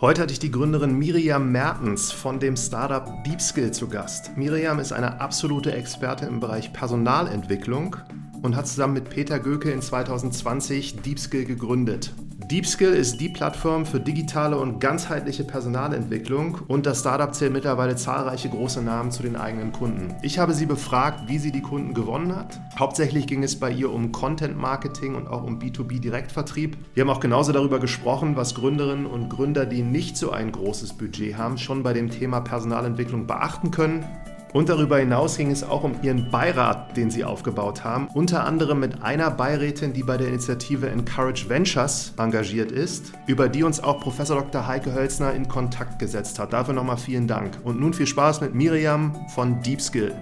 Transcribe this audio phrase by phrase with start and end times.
[0.00, 4.34] Heute hatte ich die Gründerin Miriam Mertens von dem Startup DeepSkill zu Gast.
[4.34, 7.96] Miriam ist eine absolute Expertin im Bereich Personalentwicklung
[8.40, 12.14] und hat zusammen mit Peter Göke in 2020 DeepSkill gegründet.
[12.48, 18.48] DeepSkill ist die Plattform für digitale und ganzheitliche Personalentwicklung und das Startup zählt mittlerweile zahlreiche
[18.48, 20.14] große Namen zu den eigenen Kunden.
[20.22, 22.60] Ich habe sie befragt, wie sie die Kunden gewonnen hat.
[22.78, 26.76] Hauptsächlich ging es bei ihr um Content Marketing und auch um B2B Direktvertrieb.
[26.94, 30.94] Wir haben auch genauso darüber gesprochen, was Gründerinnen und Gründer, die nicht so ein großes
[30.94, 34.04] Budget haben, schon bei dem Thema Personalentwicklung beachten können.
[34.52, 38.08] Und darüber hinaus ging es auch um ihren Beirat, den sie aufgebaut haben.
[38.14, 43.62] Unter anderem mit einer Beirätin, die bei der Initiative Encourage Ventures engagiert ist, über die
[43.62, 44.66] uns auch Professor Dr.
[44.66, 46.52] Heike Hölzner in Kontakt gesetzt hat.
[46.52, 47.58] Dafür nochmal vielen Dank.
[47.62, 50.16] Und nun viel Spaß mit Miriam von DeepSkill.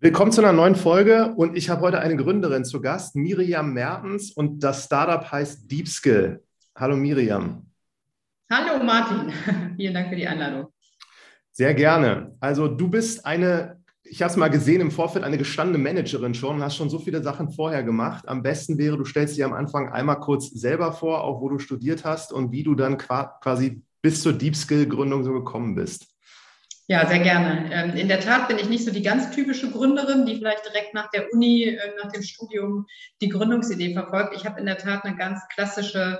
[0.00, 4.30] Willkommen zu einer neuen Folge und ich habe heute eine Gründerin zu Gast, Miriam Mertens
[4.30, 6.44] und das Startup heißt DeepSkill.
[6.76, 7.67] Hallo Miriam.
[8.50, 9.30] Hallo Martin,
[9.76, 10.68] vielen Dank für die Einladung.
[11.52, 12.34] Sehr gerne.
[12.40, 16.56] Also du bist eine, ich habe es mal gesehen im Vorfeld, eine gestandene Managerin schon
[16.56, 18.26] und hast schon so viele Sachen vorher gemacht.
[18.26, 21.58] Am besten wäre, du stellst dich am Anfang einmal kurz selber vor, auch wo du
[21.58, 26.06] studiert hast und wie du dann quasi bis zur Deep Skill Gründung so gekommen bist.
[26.86, 27.70] Ja, sehr gerne.
[27.70, 30.94] Ähm, in der Tat bin ich nicht so die ganz typische Gründerin, die vielleicht direkt
[30.94, 32.86] nach der Uni, äh, nach dem Studium
[33.20, 34.34] die Gründungsidee verfolgt.
[34.34, 36.18] Ich habe in der Tat eine ganz klassische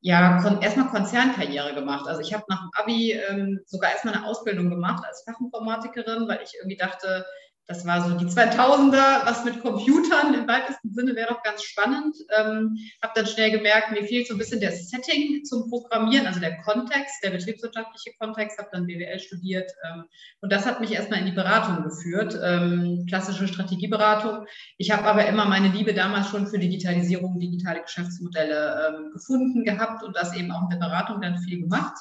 [0.00, 2.06] ja, erstmal Konzernkarriere gemacht.
[2.06, 6.40] Also ich habe nach dem Abi ähm, sogar erstmal eine Ausbildung gemacht als Fachinformatikerin, weil
[6.44, 7.24] ich irgendwie dachte,
[7.68, 12.16] das war so die 2000er, was mit Computern im weitesten Sinne wäre doch ganz spannend.
[12.38, 16.38] Ähm, habe dann schnell gemerkt, mir fehlt so ein bisschen der Setting zum Programmieren, also
[16.38, 18.58] der Kontext, der betriebswirtschaftliche Kontext.
[18.58, 20.04] Habe dann BWL studiert ähm,
[20.40, 24.46] und das hat mich erstmal in die Beratung geführt, ähm, klassische Strategieberatung.
[24.78, 30.04] Ich habe aber immer meine Liebe damals schon für Digitalisierung, digitale Geschäftsmodelle ähm, gefunden gehabt
[30.04, 31.96] und das eben auch in der Beratung dann viel gemacht.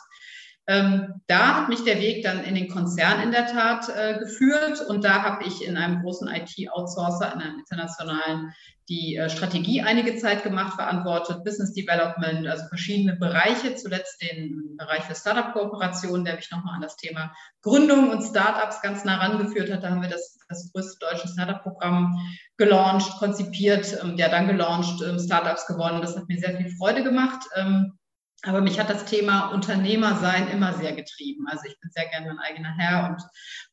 [0.67, 4.81] Ähm, da hat mich der Weg dann in den Konzern in der Tat äh, geführt
[4.81, 8.51] und da habe ich in einem großen IT-Outsourcer, in einem internationalen,
[8.89, 15.03] die äh, Strategie einige Zeit gemacht, verantwortet, Business Development, also verschiedene Bereiche, zuletzt den Bereich
[15.03, 19.83] für Startup-Kooperation, der mich nochmal an das Thema Gründung und Startups ganz nah rangeführt hat.
[19.83, 22.17] Da haben wir das, das größte deutsche Startup-Programm
[22.57, 26.01] gelauncht, konzipiert, ähm, ja dann gelauncht, ähm, Startups gewonnen.
[26.01, 27.45] Das hat mir sehr viel Freude gemacht.
[27.55, 27.97] Ähm,
[28.45, 31.47] aber mich hat das Thema Unternehmersein immer sehr getrieben.
[31.47, 33.21] Also ich bin sehr gerne mein eigener Herr und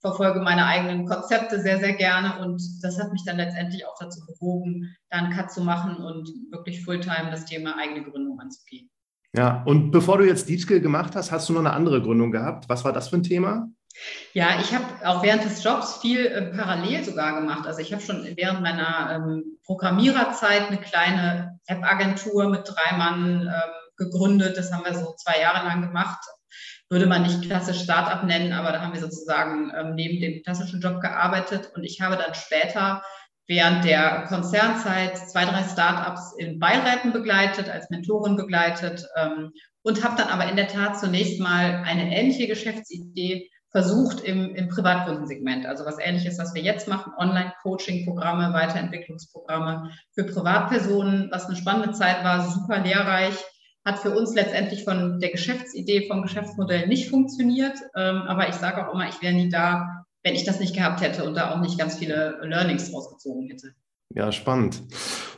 [0.01, 2.39] verfolge meine eigenen Konzepte sehr, sehr gerne.
[2.41, 6.29] Und das hat mich dann letztendlich auch dazu bewogen, da einen Cut zu machen und
[6.51, 8.91] wirklich Fulltime das Thema eigene Gründung anzugehen.
[9.35, 12.69] Ja, und bevor du jetzt DeepSkill gemacht hast, hast du noch eine andere Gründung gehabt.
[12.69, 13.69] Was war das für ein Thema?
[14.33, 17.67] Ja, ich habe auch während des Jobs viel äh, parallel sogar gemacht.
[17.67, 23.82] Also ich habe schon während meiner ähm, Programmiererzeit eine kleine App-Agentur mit drei Mann ähm,
[23.97, 24.57] gegründet.
[24.57, 26.21] Das haben wir so zwei Jahre lang gemacht.
[26.89, 30.81] Würde man nicht klassisch Startup nennen, aber da haben wir sozusagen ähm, neben dem klassischen
[30.81, 31.71] Job gearbeitet.
[31.75, 33.03] Und ich habe dann später
[33.49, 40.17] während der Konzernzeit zwei, drei Startups in Beiräten begleitet, als Mentorin begleitet ähm, und habe
[40.17, 45.67] dann aber in der Tat zunächst mal eine ähnliche Geschäftsidee versucht im, im Privatkundensegment.
[45.67, 52.23] Also was ähnliches, was wir jetzt machen, Online-Coaching-Programme, Weiterentwicklungsprogramme für Privatpersonen, was eine spannende Zeit
[52.23, 53.35] war, super lehrreich
[53.85, 57.79] hat für uns letztendlich von der Geschäftsidee, vom Geschäftsmodell nicht funktioniert.
[57.97, 61.01] Ähm, aber ich sage auch immer, ich wäre nie da, wenn ich das nicht gehabt
[61.01, 63.75] hätte und da auch nicht ganz viele Learnings rausgezogen hätte.
[64.15, 64.83] Ja, spannend.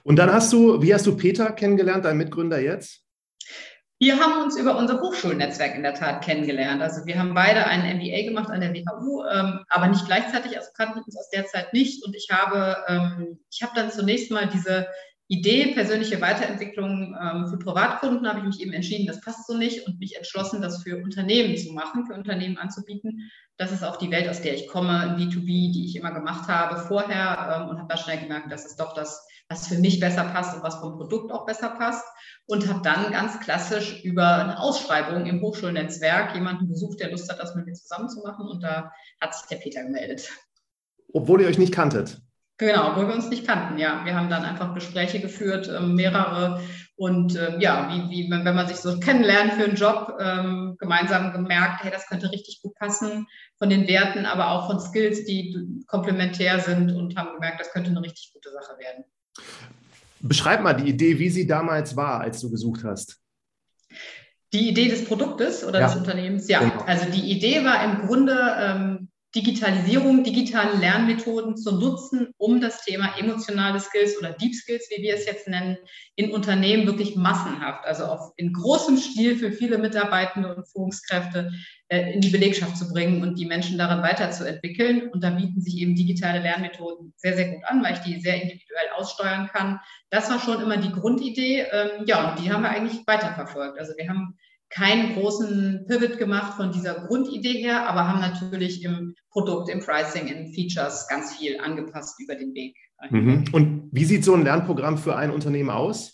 [0.02, 3.04] Und dann hast du, wie hast du Peter kennengelernt, dein Mitgründer jetzt?
[4.00, 6.82] Wir haben uns über unser Hochschulnetzwerk in der Tat kennengelernt.
[6.82, 10.68] Also wir haben beide einen MBA gemacht an der WHU, ähm, aber nicht gleichzeitig, also
[10.76, 12.04] kannten uns aus der Zeit nicht.
[12.04, 14.88] Und ich habe, ähm, ich habe dann zunächst mal diese
[15.28, 19.86] Idee, persönliche Weiterentwicklung ähm, für Privatkunden, habe ich mich eben entschieden, das passt so nicht
[19.86, 23.30] und mich entschlossen, das für Unternehmen zu machen, für Unternehmen anzubieten.
[23.56, 26.76] Das ist auch die Welt, aus der ich komme, B2B, die ich immer gemacht habe
[26.76, 30.24] vorher ähm, und habe da schnell gemerkt, das ist doch das, was für mich besser
[30.24, 32.04] passt und was vom Produkt auch besser passt.
[32.46, 37.38] Und habe dann ganz klassisch über eine Ausschreibung im Hochschulnetzwerk jemanden besucht, der Lust hat,
[37.38, 38.46] das mit mir zusammen zu machen.
[38.46, 40.28] Und da hat sich der Peter gemeldet.
[41.14, 42.20] Obwohl ihr euch nicht kanntet?
[42.56, 44.04] Genau, obwohl wir uns nicht kannten, ja.
[44.04, 46.60] Wir haben dann einfach Gespräche geführt, ähm, mehrere.
[46.94, 51.32] Und ähm, ja, wie, wie wenn man sich so kennenlernt für einen Job, ähm, gemeinsam
[51.32, 53.26] gemerkt, hey, das könnte richtig gut passen
[53.58, 57.90] von den Werten, aber auch von Skills, die komplementär sind und haben gemerkt, das könnte
[57.90, 59.04] eine richtig gute Sache werden.
[60.20, 63.18] Beschreib mal die Idee, wie sie damals war, als du gesucht hast.
[64.52, 65.88] Die Idee des Produktes oder ja.
[65.88, 66.60] des Unternehmens, ja.
[66.60, 66.84] Genau.
[66.84, 69.03] Also die Idee war im Grunde,
[69.34, 75.14] Digitalisierung, digitale Lernmethoden zu nutzen, um das Thema emotionale Skills oder Deep Skills, wie wir
[75.14, 75.76] es jetzt nennen,
[76.14, 81.50] in Unternehmen wirklich massenhaft, also auf, in großem Stil für viele Mitarbeitende und Führungskräfte
[81.88, 85.10] äh, in die Belegschaft zu bringen und die Menschen daran weiterzuentwickeln.
[85.10, 88.40] Und da bieten sich eben digitale Lernmethoden sehr, sehr gut an, weil ich die sehr
[88.40, 89.80] individuell aussteuern kann.
[90.10, 91.66] Das war schon immer die Grundidee.
[91.72, 93.78] Ähm, ja, und die haben wir eigentlich weiterverfolgt.
[93.78, 94.38] Also wir haben
[94.74, 100.26] keinen großen Pivot gemacht von dieser Grundidee her, aber haben natürlich im Produkt, im Pricing,
[100.26, 102.76] in Features ganz viel angepasst über den Weg.
[103.10, 103.44] Mhm.
[103.52, 106.13] Und wie sieht so ein Lernprogramm für ein Unternehmen aus?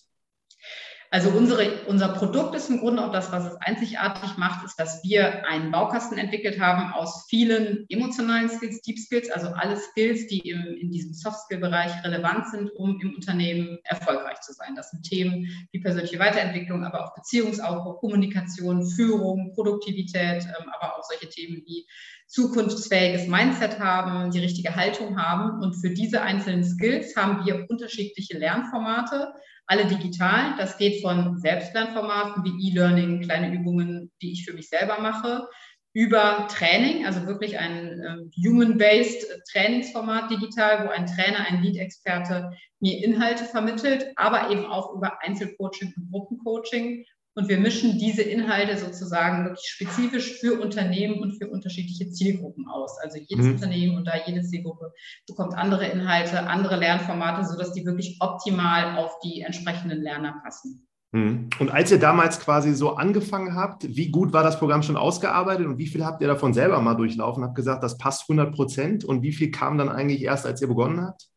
[1.13, 5.03] Also unsere, unser Produkt ist im Grunde auch das, was es einzigartig macht, ist, dass
[5.03, 10.39] wir einen Baukasten entwickelt haben aus vielen emotionalen Skills, Deep Skills, also alle Skills, die
[10.49, 14.77] im, in diesem Soft-Skill-Bereich relevant sind, um im Unternehmen erfolgreich zu sein.
[14.77, 21.03] Das sind Themen wie persönliche Weiterentwicklung, aber auch Beziehungsaufbau, Kommunikation, Führung, Produktivität, ähm, aber auch
[21.03, 21.89] solche Themen wie
[22.29, 25.61] zukunftsfähiges Mindset haben, die richtige Haltung haben.
[25.61, 29.33] Und für diese einzelnen Skills haben wir unterschiedliche Lernformate
[29.71, 30.57] alle digital.
[30.59, 35.47] Das geht von Selbstlernformaten wie E-Learning, kleine Übungen, die ich für mich selber mache,
[35.93, 42.51] über Training, also wirklich ein äh, human-based Trainingsformat digital, wo ein Trainer, ein Lead-Experte
[42.81, 48.77] mir Inhalte vermittelt, aber eben auch über Einzelcoaching und Gruppencoaching und wir mischen diese Inhalte
[48.77, 52.99] sozusagen wirklich spezifisch für Unternehmen und für unterschiedliche Zielgruppen aus.
[53.03, 53.53] Also jedes mhm.
[53.53, 54.93] Unternehmen und da jede Zielgruppe
[55.27, 60.87] bekommt andere Inhalte, andere Lernformate, sodass die wirklich optimal auf die entsprechenden Lerner passen.
[61.13, 61.51] Mhm.
[61.59, 65.67] Und als ihr damals quasi so angefangen habt, wie gut war das Programm schon ausgearbeitet
[65.67, 67.45] und wie viel habt ihr davon selber mal durchlaufen?
[67.45, 70.69] Habt gesagt, das passt 100 Prozent und wie viel kam dann eigentlich erst, als ihr
[70.69, 71.29] begonnen habt?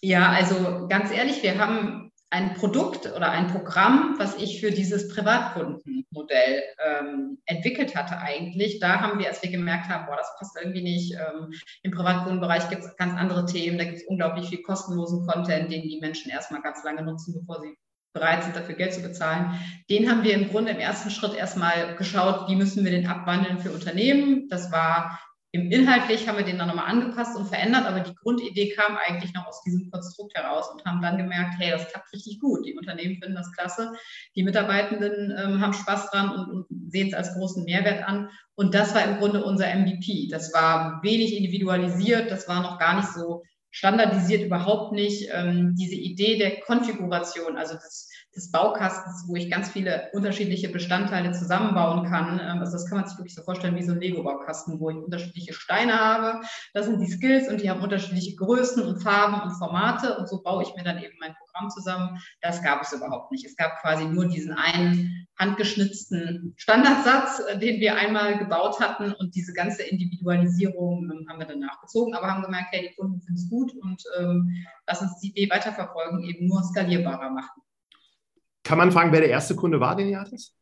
[0.00, 5.08] Ja, also ganz ehrlich, wir haben ein Produkt oder ein Programm, was ich für dieses
[5.08, 8.80] Privatkundenmodell ähm, entwickelt hatte eigentlich.
[8.80, 11.12] Da haben wir, als wir gemerkt haben, boah, das passt irgendwie nicht.
[11.12, 11.52] Ähm,
[11.82, 13.76] Im Privatkundenbereich gibt es ganz andere Themen.
[13.76, 17.60] Da gibt es unglaublich viel kostenlosen Content, den die Menschen erstmal ganz lange nutzen, bevor
[17.60, 17.76] sie
[18.14, 19.52] bereit sind, dafür Geld zu bezahlen.
[19.90, 23.58] Den haben wir im Grunde im ersten Schritt erstmal geschaut, wie müssen wir den abwandeln
[23.58, 24.48] für Unternehmen.
[24.48, 25.20] Das war
[25.54, 29.34] im Inhaltlich haben wir den dann nochmal angepasst und verändert, aber die Grundidee kam eigentlich
[29.34, 32.64] noch aus diesem Konstrukt heraus und haben dann gemerkt, hey, das klappt richtig gut.
[32.64, 33.92] Die Unternehmen finden das klasse,
[34.34, 38.30] die Mitarbeitenden ähm, haben Spaß dran und, und sehen es als großen Mehrwert an.
[38.54, 40.28] Und das war im Grunde unser MVP.
[40.30, 45.28] Das war wenig individualisiert, das war noch gar nicht so standardisiert, überhaupt nicht.
[45.32, 51.32] Ähm, diese Idee der Konfiguration, also das des Baukastens, wo ich ganz viele unterschiedliche Bestandteile
[51.32, 52.40] zusammenbauen kann.
[52.40, 54.96] Ähm, also das kann man sich wirklich so vorstellen wie so ein Lego-Baukasten, wo ich
[54.96, 56.40] unterschiedliche Steine habe.
[56.72, 60.42] Das sind die Skills und die haben unterschiedliche Größen und Farben und Formate und so
[60.42, 62.18] baue ich mir dann eben mein Programm zusammen.
[62.40, 63.44] Das gab es überhaupt nicht.
[63.44, 69.34] Es gab quasi nur diesen einen handgeschnitzten Standardsatz, äh, den wir einmal gebaut hatten und
[69.34, 73.40] diese ganze Individualisierung ähm, haben wir dann nachgezogen, aber haben gemerkt, hey, die Kunden finden
[73.40, 74.50] es gut und ähm,
[74.86, 77.62] lass uns die Idee weiterverfolgen, eben nur skalierbarer machen.
[78.64, 80.52] Kann man fragen, wer der erste Kunde war, den ihr hattet?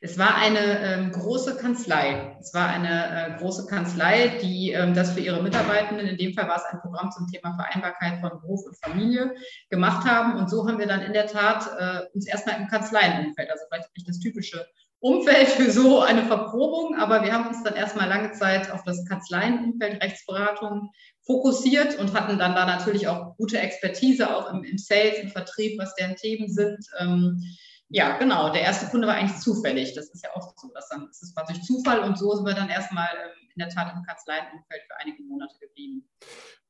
[0.00, 2.36] Es war eine ähm, große Kanzlei.
[2.40, 6.48] Es war eine äh, große Kanzlei, die ähm, das für ihre Mitarbeitenden, in dem Fall
[6.48, 9.34] war es ein Programm zum Thema Vereinbarkeit von Beruf und Familie,
[9.70, 10.38] gemacht haben.
[10.38, 13.96] Und so haben wir dann in der Tat äh, uns erstmal im Kanzleienumfeld, also vielleicht
[13.96, 14.66] nicht das typische
[15.02, 19.04] Umfeld für so eine Verprobung, aber wir haben uns dann erstmal lange Zeit auf das
[19.06, 20.92] Kanzleienumfeld, Rechtsberatung
[21.26, 25.76] fokussiert und hatten dann da natürlich auch gute Expertise, auch im, im Sales, im Vertrieb,
[25.80, 26.78] was deren Themen sind.
[27.00, 27.42] Ähm,
[27.88, 28.52] ja, genau.
[28.52, 29.92] Der erste Kunde war eigentlich zufällig.
[29.94, 32.54] Das ist ja oft so, dass dann, das war durch Zufall und so sind wir
[32.54, 36.08] dann erstmal ähm, in der Tat im Kanzleienumfeld für einige Monate geblieben.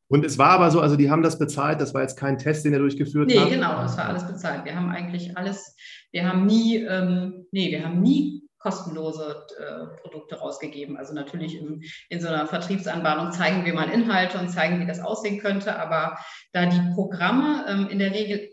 [0.09, 2.65] Und es war aber so, also die haben das bezahlt, das war jetzt kein Test,
[2.65, 3.49] den er durchgeführt nee, hat?
[3.49, 4.65] Nee, genau, das war alles bezahlt.
[4.65, 5.75] Wir haben eigentlich alles,
[6.13, 10.97] wir haben nie, ähm, nee, wir haben nie kostenlose äh, Produkte rausgegeben.
[10.97, 15.01] Also natürlich in, in so einer Vertriebsanbahnung zeigen wir mal Inhalte und zeigen, wie das
[15.01, 15.79] aussehen könnte.
[15.79, 16.17] Aber
[16.53, 18.51] da die Programme ähm, in der Regel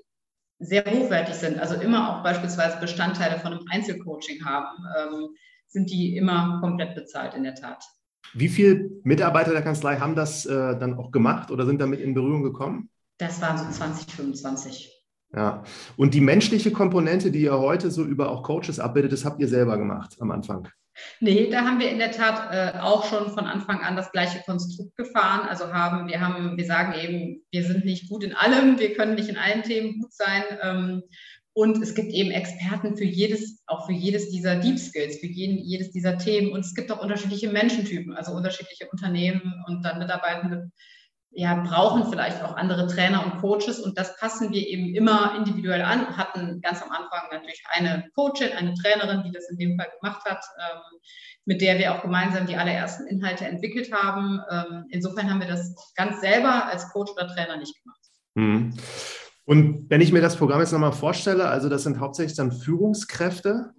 [0.58, 5.30] sehr hochwertig sind, also immer auch beispielsweise Bestandteile von einem Einzelcoaching haben, ähm,
[5.68, 7.84] sind die immer komplett bezahlt in der Tat.
[8.34, 12.13] Wie viele Mitarbeiter der Kanzlei haben das äh, dann auch gemacht oder sind damit in
[12.13, 12.89] Berührung gekommen?
[13.18, 14.99] Das waren so 20, 25.
[15.36, 15.63] Ja,
[15.95, 19.48] und die menschliche Komponente, die ihr heute so über auch Coaches abbildet, das habt ihr
[19.48, 20.67] selber gemacht am Anfang.
[21.19, 24.41] Nee, da haben wir in der Tat äh, auch schon von Anfang an das gleiche
[24.45, 25.48] Konstrukt gefahren.
[25.48, 29.15] Also haben, wir haben, wir sagen eben, wir sind nicht gut in allem, wir können
[29.15, 30.43] nicht in allen Themen gut sein.
[30.62, 31.03] Ähm,
[31.53, 35.57] und es gibt eben Experten für jedes, auch für jedes dieser Deep Skills, für jeden,
[35.57, 36.51] jedes dieser Themen.
[36.51, 40.71] Und es gibt auch unterschiedliche Menschentypen, also unterschiedliche Unternehmen und dann Mitarbeitende
[41.31, 45.83] ja, brauchen vielleicht auch andere Trainer und Coaches und das passen wir eben immer individuell
[45.83, 46.17] an.
[46.17, 50.25] Hatten ganz am Anfang natürlich eine Coachin, eine Trainerin, die das in dem Fall gemacht
[50.25, 51.00] hat, ähm,
[51.45, 54.41] mit der wir auch gemeinsam die allerersten Inhalte entwickelt haben.
[54.50, 58.00] Ähm, insofern haben wir das ganz selber als Coach oder Trainer nicht gemacht.
[58.33, 58.74] Mhm.
[59.45, 63.71] Und wenn ich mir das Programm jetzt nochmal vorstelle, also das sind hauptsächlich dann Führungskräfte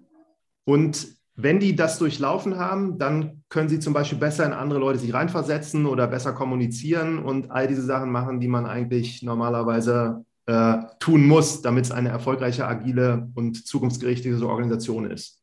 [0.64, 4.98] und wenn die das durchlaufen haben, dann können sie zum Beispiel besser in andere Leute
[4.98, 10.78] sich reinversetzen oder besser kommunizieren und all diese Sachen machen, die man eigentlich normalerweise äh,
[10.98, 15.40] tun muss, damit es eine erfolgreiche, agile und zukunftsgerichtete Organisation ist.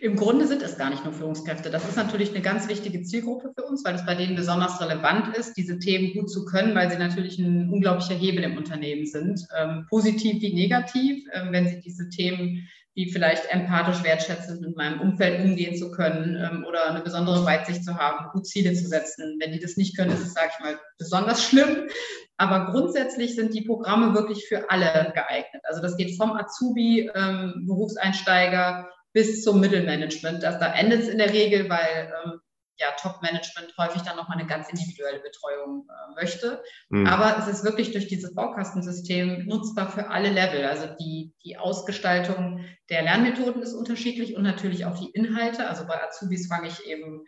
[0.00, 1.70] Im Grunde sind es gar nicht nur Führungskräfte.
[1.70, 5.34] Das ist natürlich eine ganz wichtige Zielgruppe für uns, weil es bei denen besonders relevant
[5.36, 9.40] ist, diese Themen gut zu können, weil sie natürlich ein unglaublicher Hebel im Unternehmen sind,
[9.56, 15.00] ähm, positiv wie negativ, ähm, wenn sie diese Themen wie vielleicht empathisch wertschätzend mit meinem
[15.00, 19.38] Umfeld umgehen zu können ähm, oder eine besondere Weitsicht zu haben, gut Ziele zu setzen.
[19.40, 21.88] Wenn die das nicht können, ist es, sage ich mal, besonders schlimm.
[22.36, 25.62] Aber grundsätzlich sind die Programme wirklich für alle geeignet.
[25.64, 30.42] Also das geht vom Azubi, ähm, Berufseinsteiger bis zum Mittelmanagement.
[30.42, 32.40] Das, da endet es in der Regel, weil ähm,
[32.82, 36.62] ja, Top-Management häufig dann nochmal eine ganz individuelle Betreuung äh, möchte.
[36.90, 37.06] Mhm.
[37.06, 40.64] Aber es ist wirklich durch dieses Baukastensystem nutzbar für alle Level.
[40.64, 45.68] Also die, die Ausgestaltung der Lernmethoden ist unterschiedlich und natürlich auch die Inhalte.
[45.68, 47.24] Also bei Azubis fange ich eben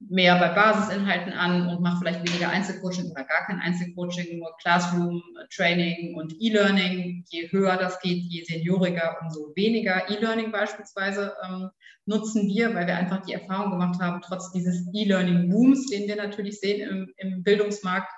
[0.00, 5.22] mehr bei Basisinhalten an und mache vielleicht weniger Einzelcoaching oder gar kein Einzelcoaching, nur Classroom,
[5.54, 7.24] Training und E-Learning.
[7.28, 11.70] Je höher das geht, je senioriger, umso weniger E-Learning beispielsweise ähm,
[12.06, 16.60] nutzen wir, weil wir einfach die Erfahrung gemacht haben, trotz dieses E-Learning-Booms, den wir natürlich
[16.60, 18.10] sehen im, im Bildungsmarkt,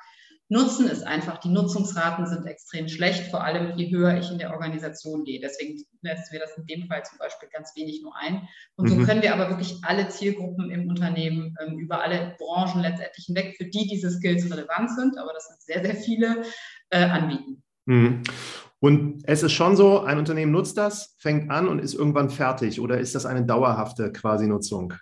[0.50, 1.38] nutzen es einfach.
[1.38, 5.40] Die Nutzungsraten sind extrem schlecht, vor allem je höher ich in der Organisation gehe.
[5.40, 8.48] Deswegen setzen wir das in dem Fall zum Beispiel ganz wenig nur ein.
[8.76, 9.06] Und so mhm.
[9.06, 13.66] können wir aber wirklich alle Zielgruppen im Unternehmen ähm, über alle Branchen letztendlich hinweg, für
[13.66, 16.42] die diese Skills relevant sind, aber das sind sehr, sehr viele,
[16.90, 17.62] äh, anbieten.
[17.86, 18.22] Mhm.
[18.80, 22.80] Und es ist schon so, ein Unternehmen nutzt das, fängt an und ist irgendwann fertig
[22.80, 24.94] oder ist das eine dauerhafte quasi Nutzung?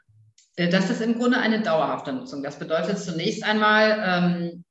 [0.56, 2.42] Äh, das ist im Grunde eine dauerhafte Nutzung.
[2.42, 4.64] Das bedeutet zunächst einmal, ähm,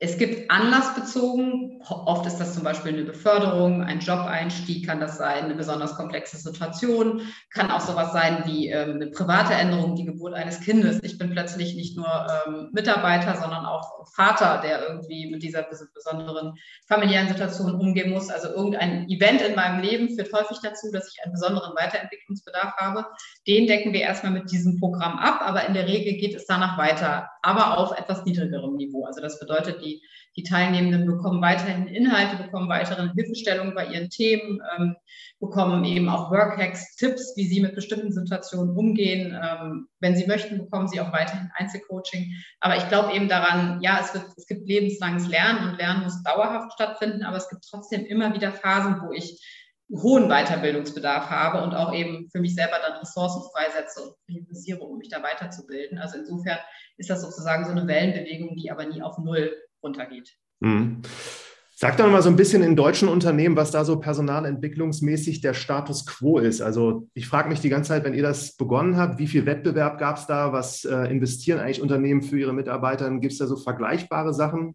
[0.00, 5.46] es gibt anlassbezogen, oft ist das zum Beispiel eine Beförderung, ein Job-Einstieg kann das sein,
[5.46, 10.34] eine besonders komplexe Situation, kann auch sowas sein wie ähm, eine private Änderung, die Geburt
[10.34, 11.02] eines Kindes.
[11.02, 16.54] Ich bin plötzlich nicht nur ähm, Mitarbeiter, sondern auch Vater, der irgendwie mit dieser besonderen
[16.86, 18.30] familiären Situation umgehen muss.
[18.30, 23.04] Also irgendein Event in meinem Leben führt häufig dazu, dass ich einen besonderen Weiterentwicklungsbedarf habe.
[23.48, 26.78] Den decken wir erstmal mit diesem Programm ab, aber in der Regel geht es danach
[26.78, 29.04] weiter, aber auf etwas niedrigerem Niveau.
[29.04, 29.87] Also das bedeutet, die,
[30.38, 34.94] die Teilnehmenden bekommen weiterhin Inhalte, bekommen weitere Hilfestellungen bei ihren Themen, ähm,
[35.40, 39.36] bekommen eben auch Workhacks, Tipps, wie sie mit bestimmten Situationen umgehen.
[39.42, 42.32] Ähm, wenn sie möchten, bekommen sie auch weiterhin Einzelcoaching.
[42.60, 46.22] Aber ich glaube eben daran, ja, es, wird, es gibt lebenslanges Lernen und Lernen muss
[46.22, 49.42] dauerhaft stattfinden, aber es gibt trotzdem immer wieder Phasen, wo ich
[49.90, 54.98] hohen Weiterbildungsbedarf habe und auch eben für mich selber dann Ressourcen freisetze und priorisiere, um
[54.98, 55.98] mich da weiterzubilden.
[55.98, 56.58] Also insofern
[56.98, 59.50] ist das sozusagen so eine Wellenbewegung, die aber nie auf Null
[59.82, 60.36] runtergeht.
[60.60, 61.02] Mhm.
[61.80, 66.06] Sag doch mal so ein bisschen in deutschen Unternehmen, was da so personalentwicklungsmäßig der Status
[66.06, 66.60] quo ist.
[66.60, 69.96] Also ich frage mich die ganze Zeit, wenn ihr das begonnen habt, wie viel Wettbewerb
[69.96, 70.52] gab es da?
[70.52, 73.08] Was äh, investieren eigentlich Unternehmen für ihre Mitarbeiter?
[73.20, 74.74] Gibt es da so vergleichbare Sachen?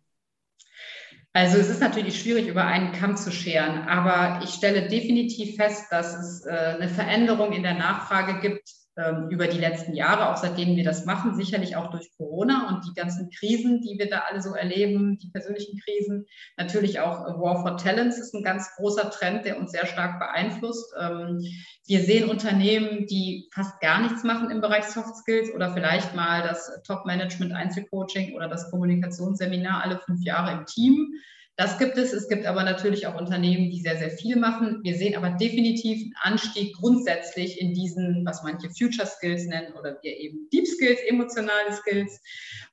[1.33, 5.88] Also es ist natürlich schwierig, über einen Kamm zu scheren, aber ich stelle definitiv fest,
[5.89, 10.38] dass es äh, eine Veränderung in der Nachfrage gibt, ähm, über die letzten Jahre, auch
[10.38, 14.23] seitdem wir das machen, sicherlich auch durch Corona und die ganzen Krisen, die wir da
[14.29, 16.25] alle so erleben, die persönlichen Krisen.
[16.57, 20.19] Natürlich auch äh, War for Talents ist ein ganz großer Trend, der uns sehr stark
[20.19, 20.93] beeinflusst.
[21.00, 21.41] Ähm,
[21.88, 26.43] wir sehen Unternehmen, die fast gar nichts machen im Bereich Soft Skills oder vielleicht mal
[26.43, 31.13] das Top-Management Einzelcoaching oder das Kommunikationsseminar alle fünf Jahre im Team.
[31.55, 32.13] Das gibt es.
[32.13, 34.79] Es gibt aber natürlich auch Unternehmen, die sehr, sehr viel machen.
[34.81, 40.00] Wir sehen aber definitiv einen Anstieg grundsätzlich in diesen, was manche Future Skills nennen oder
[40.01, 42.19] wir eben Deep Skills, emotionale Skills.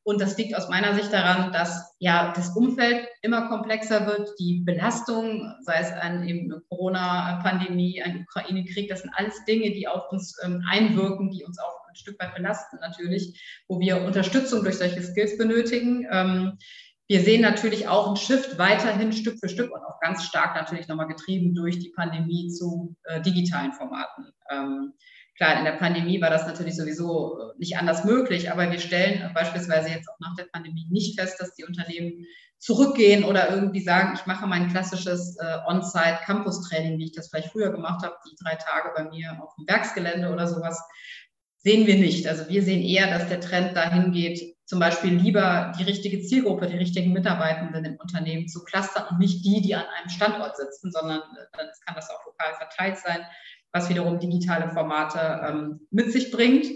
[0.03, 4.31] Und das liegt aus meiner Sicht daran, dass ja das Umfeld immer komplexer wird.
[4.39, 9.89] Die Belastung, sei es an eben eine Corona-Pandemie, ein Ukraine-Krieg, das sind alles Dinge, die
[9.89, 14.63] auf uns ähm, einwirken, die uns auch ein Stück weit belasten natürlich, wo wir Unterstützung
[14.63, 16.07] durch solche Skills benötigen.
[16.11, 16.57] Ähm,
[17.11, 20.87] wir sehen natürlich auch einen Shift weiterhin Stück für Stück und auch ganz stark natürlich
[20.87, 24.27] nochmal getrieben durch die Pandemie zu äh, digitalen Formaten.
[24.49, 24.93] Ähm,
[25.37, 29.29] klar, in der Pandemie war das natürlich sowieso äh, nicht anders möglich, aber wir stellen
[29.35, 32.27] beispielsweise jetzt auch nach der Pandemie nicht fest, dass die Unternehmen
[32.61, 37.73] zurückgehen oder irgendwie sagen, ich mache mein klassisches äh, On-Site-Campus-Training, wie ich das vielleicht früher
[37.73, 40.81] gemacht habe, die drei Tage bei mir auf dem Werksgelände oder sowas.
[41.63, 42.27] Sehen wir nicht.
[42.27, 46.67] Also wir sehen eher, dass der Trend dahin geht, zum Beispiel lieber die richtige Zielgruppe,
[46.67, 50.91] die richtigen Mitarbeitenden im Unternehmen zu clustern und nicht die, die an einem Standort sitzen,
[50.93, 53.27] sondern äh, dann kann das auch lokal verteilt sein,
[53.73, 56.67] was wiederum digitale Formate ähm, mit sich bringt.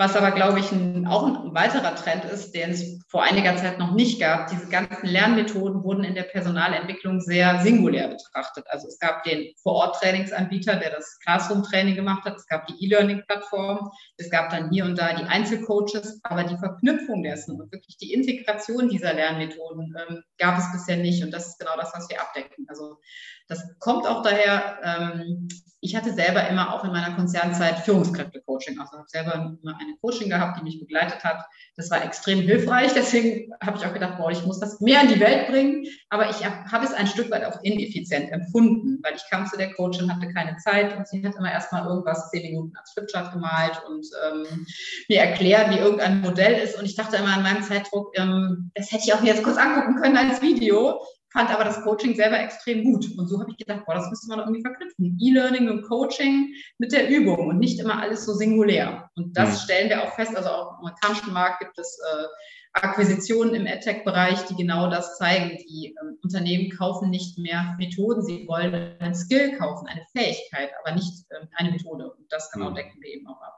[0.00, 3.80] Was aber, glaube ich, ein, auch ein weiterer Trend ist, den es vor einiger Zeit
[3.80, 4.46] noch nicht gab.
[4.46, 8.64] Diese ganzen Lernmethoden wurden in der Personalentwicklung sehr singulär betrachtet.
[8.68, 12.36] Also es gab den Vor-Ort-Trainingsanbieter, der das Classroom-Training gemacht hat.
[12.36, 13.90] Es gab die E-Learning-Plattform.
[14.18, 16.20] Es gab dann hier und da die Einzelcoaches.
[16.22, 21.24] Aber die Verknüpfung dessen und wirklich die Integration dieser Lernmethoden ähm, gab es bisher nicht.
[21.24, 22.66] Und das ist genau das, was wir abdecken.
[22.68, 23.00] Also
[23.48, 25.48] das kommt auch daher, ähm,
[25.80, 28.80] ich hatte selber immer auch in meiner Konzernzeit Führungskräfte-Coaching.
[28.80, 31.44] Also habe selber immer eine Coaching gehabt, die mich begleitet hat.
[31.76, 32.92] Das war extrem hilfreich.
[32.94, 35.86] Deswegen habe ich auch gedacht, boah, ich muss das mehr in die Welt bringen.
[36.08, 39.56] Aber ich habe hab es ein Stück weit auch ineffizient empfunden, weil ich kam zu
[39.56, 43.32] der Coachin, hatte keine Zeit und sie hat immer erstmal irgendwas zehn Minuten als Flipchart
[43.32, 44.66] gemalt und ähm,
[45.08, 46.76] mir erklärt, wie irgendein Modell ist.
[46.76, 49.56] Und ich dachte immer an meinem Zeitdruck, ähm, das hätte ich auch mir jetzt kurz
[49.56, 53.06] angucken können als Video fand aber das Coaching selber extrem gut.
[53.16, 55.18] Und so habe ich gedacht, boah, das müsste man irgendwie verknüpfen.
[55.20, 59.10] E-Learning und Coaching mit der Übung und nicht immer alles so singulär.
[59.16, 59.64] Und das mhm.
[59.64, 60.36] stellen wir auch fest.
[60.36, 62.24] Also auch im amerikanischen Markt gibt es äh,
[62.72, 65.58] Akquisitionen im AdTech-Bereich, die genau das zeigen.
[65.68, 70.94] Die äh, Unternehmen kaufen nicht mehr Methoden, sie wollen ein Skill kaufen, eine Fähigkeit, aber
[70.94, 72.10] nicht äh, eine Methode.
[72.10, 72.74] Und das genau mhm.
[72.76, 73.54] decken wir eben auch ab.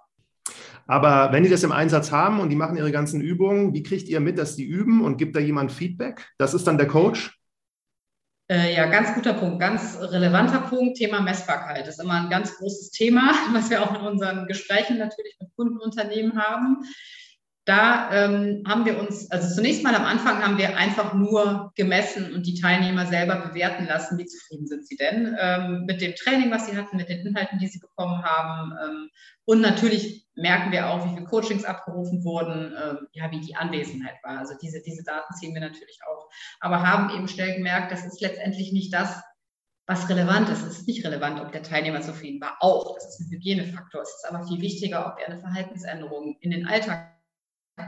[0.86, 4.08] Aber wenn die das im Einsatz haben und die machen ihre ganzen Übungen, wie kriegt
[4.08, 6.26] ihr mit, dass die üben und gibt da jemand Feedback?
[6.36, 7.39] Das ist dann der Coach?
[8.50, 10.96] Äh, ja, ganz guter Punkt, ganz relevanter Punkt.
[10.96, 15.36] Thema Messbarkeit ist immer ein ganz großes Thema, was wir auch in unseren Gesprächen natürlich
[15.38, 16.78] mit Kundenunternehmen haben.
[17.70, 22.34] Da ähm, haben wir uns, also zunächst mal am Anfang haben wir einfach nur gemessen
[22.34, 26.50] und die Teilnehmer selber bewerten lassen, wie zufrieden sind sie denn ähm, mit dem Training,
[26.50, 28.72] was sie hatten, mit den Inhalten, die sie bekommen haben.
[28.72, 29.10] Ähm,
[29.44, 34.16] und natürlich merken wir auch, wie viele Coachings abgerufen wurden, ähm, ja, wie die Anwesenheit
[34.24, 34.40] war.
[34.40, 36.28] Also diese, diese Daten ziehen wir natürlich auch.
[36.58, 39.22] Aber haben eben schnell gemerkt, das ist letztendlich nicht das,
[39.86, 40.66] was relevant ist.
[40.66, 42.56] Es ist nicht relevant, ob der Teilnehmer zufrieden war.
[42.58, 44.02] Auch, das ist ein Hygienefaktor.
[44.02, 47.19] Es ist aber viel wichtiger, ob er eine Verhaltensänderung in den Alltag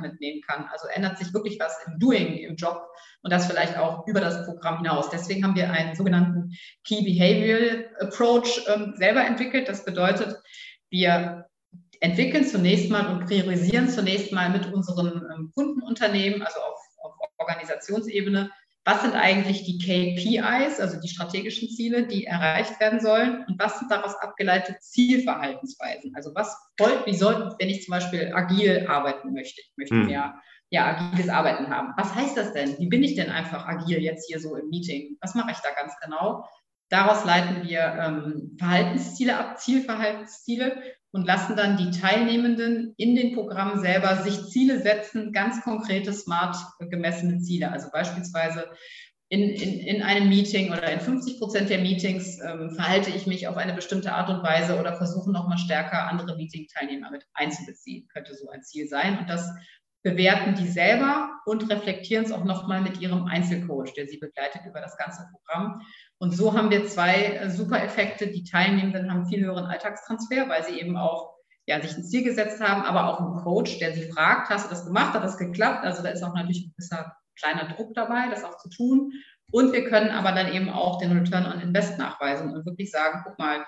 [0.01, 0.67] mitnehmen kann.
[0.71, 2.83] Also ändert sich wirklich was im Doing, im Job
[3.23, 5.11] und das vielleicht auch über das Programm hinaus.
[5.11, 6.53] Deswegen haben wir einen sogenannten
[6.85, 9.69] Key Behavioral Approach ähm, selber entwickelt.
[9.69, 10.37] Das bedeutet,
[10.91, 11.47] wir
[12.01, 18.51] entwickeln zunächst mal und priorisieren zunächst mal mit unseren ähm, Kundenunternehmen, also auf, auf Organisationsebene,
[18.85, 23.79] was sind eigentlich die KPIs, also die strategischen Ziele, die erreicht werden sollen und was
[23.79, 26.13] sind daraus abgeleitete Zielverhaltensweisen?
[26.17, 30.07] Also was folgt, wie soll, wenn ich zum Beispiel agil arbeiten möchte, ich möchte hm.
[30.07, 30.35] mehr
[30.71, 31.93] ja, agiles Arbeiten haben.
[31.99, 32.79] Was heißt das denn?
[32.79, 35.19] Wie bin ich denn einfach agil jetzt hier so im Meeting?
[35.21, 36.49] Was mache ich da ganz genau?
[36.89, 43.81] Daraus leiten wir ähm, Verhaltensziele ab, Zielverhaltensziele und lassen dann die Teilnehmenden in den Programmen
[43.81, 47.71] selber sich Ziele setzen, ganz konkrete, smart gemessene Ziele.
[47.71, 48.71] Also beispielsweise
[49.29, 53.49] in, in, in einem Meeting oder in 50 Prozent der Meetings ähm, verhalte ich mich
[53.49, 58.35] auf eine bestimmte Art und Weise oder versuche nochmal stärker andere Meeting-Teilnehmer mit einzubeziehen, könnte
[58.35, 59.19] so ein Ziel sein.
[59.19, 59.51] Und das
[60.03, 64.81] bewerten die selber und reflektieren es auch nochmal mit ihrem Einzelcoach, der sie begleitet über
[64.81, 65.81] das ganze Programm.
[66.19, 68.29] Und so haben wir zwei äh, super Effekte.
[68.29, 71.33] Die Teilnehmenden haben viel höheren Alltagstransfer, weil sie eben auch
[71.67, 74.71] ja, sich ein Ziel gesetzt haben, aber auch einen Coach, der sie fragt, hast du
[74.71, 75.85] das gemacht, hat das geklappt?
[75.85, 79.13] Also da ist auch natürlich ein gewisser kleiner Druck dabei, das auch zu tun.
[79.53, 83.23] Und wir können aber dann eben auch den Return on Invest nachweisen und wirklich sagen,
[83.25, 83.65] guck mal,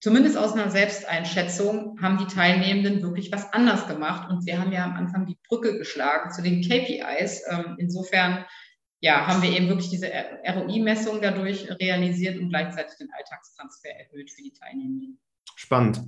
[0.00, 4.30] zumindest aus einer Selbsteinschätzung haben die Teilnehmenden wirklich was anders gemacht.
[4.30, 7.44] Und wir haben ja am Anfang die Brücke geschlagen zu den KPIs.
[7.48, 8.44] Ähm, insofern
[9.00, 10.10] ja, haben wir eben wirklich diese
[10.46, 15.18] ROI-Messung dadurch realisiert und gleichzeitig den Alltagstransfer erhöht für die Teilnehmenden.
[15.60, 16.00] Spannend.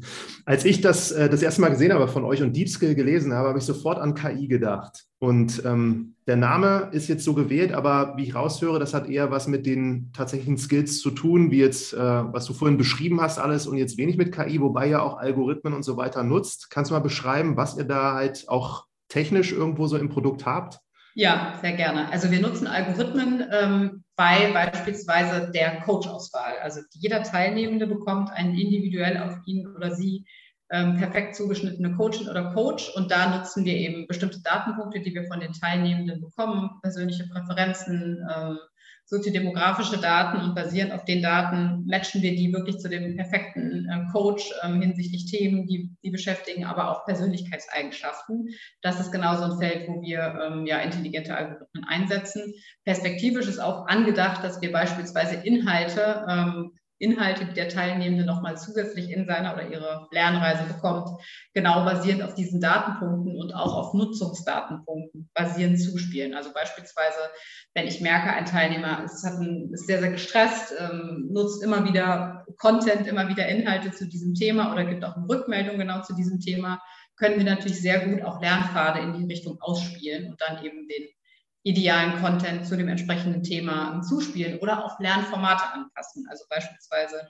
[0.46, 3.34] Als ich das äh, das erste Mal gesehen habe von euch und Deep Skill gelesen
[3.34, 5.04] habe, habe ich sofort an KI gedacht.
[5.18, 9.30] Und ähm, der Name ist jetzt so gewählt, aber wie ich raushöre, das hat eher
[9.30, 13.38] was mit den tatsächlichen Skills zu tun, wie jetzt, äh, was du vorhin beschrieben hast,
[13.38, 16.70] alles und jetzt wenig mit KI, wobei ihr auch Algorithmen und so weiter nutzt.
[16.70, 20.80] Kannst du mal beschreiben, was ihr da halt auch technisch irgendwo so im Produkt habt?
[21.14, 22.10] Ja, sehr gerne.
[22.10, 26.54] Also wir nutzen Algorithmen ähm, bei beispielsweise der Coach-Auswahl.
[26.62, 30.24] Also jeder Teilnehmende bekommt einen individuell auf ihn oder sie
[30.70, 35.24] ähm, perfekt zugeschnittene Coachin oder Coach und da nutzen wir eben bestimmte Datenpunkte, die wir
[35.24, 38.58] von den Teilnehmenden bekommen, persönliche Präferenzen, ähm,
[39.04, 44.10] soziodemografische Daten und basierend auf den Daten matchen wir die wirklich zu dem perfekten äh,
[44.10, 48.48] Coach ähm, hinsichtlich Themen, die die beschäftigen, aber auch Persönlichkeitseigenschaften.
[48.80, 52.54] Das ist genau so ein Feld, wo wir ähm, ja intelligente Algorithmen einsetzen.
[52.84, 59.10] Perspektivisch ist auch angedacht, dass wir beispielsweise Inhalte ähm, Inhalte, die der Teilnehmende nochmal zusätzlich
[59.10, 61.08] in seiner oder ihrer Lernreise bekommt,
[61.52, 66.34] genau basierend auf diesen Datenpunkten und auch auf Nutzungsdatenpunkten basierend zuspielen.
[66.34, 67.18] Also beispielsweise,
[67.74, 72.46] wenn ich merke, ein Teilnehmer ist, ein, ist sehr, sehr gestresst, ähm, nutzt immer wieder
[72.58, 76.38] Content, immer wieder Inhalte zu diesem Thema oder gibt auch eine Rückmeldung genau zu diesem
[76.38, 76.80] Thema,
[77.16, 81.08] können wir natürlich sehr gut auch Lernpfade in die Richtung ausspielen und dann eben den
[81.62, 86.26] idealen Content zu dem entsprechenden Thema zuspielen oder auch Lernformate anpassen.
[86.28, 87.28] Also beispielsweise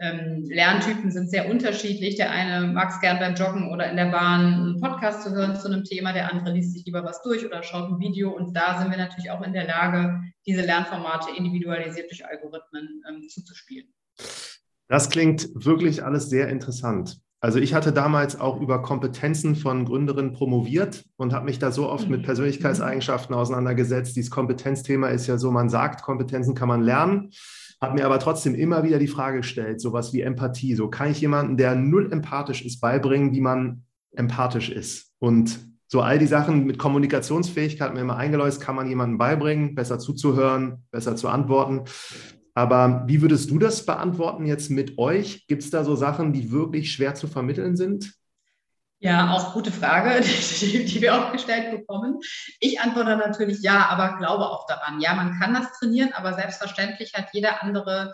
[0.00, 2.16] ähm, Lerntypen sind sehr unterschiedlich.
[2.16, 5.56] Der eine mag es gern beim Joggen oder in der Bahn einen Podcast zu hören
[5.56, 8.30] zu einem Thema, der andere liest sich lieber was durch oder schaut ein Video.
[8.30, 13.28] Und da sind wir natürlich auch in der Lage, diese Lernformate individualisiert durch Algorithmen ähm,
[13.28, 13.92] zuzuspielen.
[14.88, 17.20] Das klingt wirklich alles sehr interessant.
[17.40, 21.88] Also ich hatte damals auch über Kompetenzen von Gründerinnen promoviert und habe mich da so
[21.88, 22.24] oft mit mhm.
[22.24, 24.16] Persönlichkeitseigenschaften auseinandergesetzt.
[24.16, 27.30] Dieses Kompetenzthema ist ja so, man sagt, Kompetenzen kann man lernen,
[27.80, 30.74] habe mir aber trotzdem immer wieder die Frage gestellt, sowas wie Empathie.
[30.74, 33.84] So kann ich jemanden, der null empathisch ist, beibringen, wie man
[34.16, 35.12] empathisch ist.
[35.20, 40.00] Und so all die Sachen mit Kommunikationsfähigkeit mir immer eingeläust, kann man jemandem beibringen, besser
[40.00, 41.84] zuzuhören, besser zu antworten.
[42.58, 45.46] Aber wie würdest du das beantworten jetzt mit euch?
[45.46, 48.14] Gibt es da so Sachen, die wirklich schwer zu vermitteln sind?
[48.98, 50.20] Ja, auch gute Frage,
[50.60, 52.18] die, die, wir auch gestellt bekommen.
[52.58, 55.00] Ich antworte natürlich ja, aber glaube auch daran.
[55.00, 58.12] Ja, man kann das trainieren, aber selbstverständlich hat jeder andere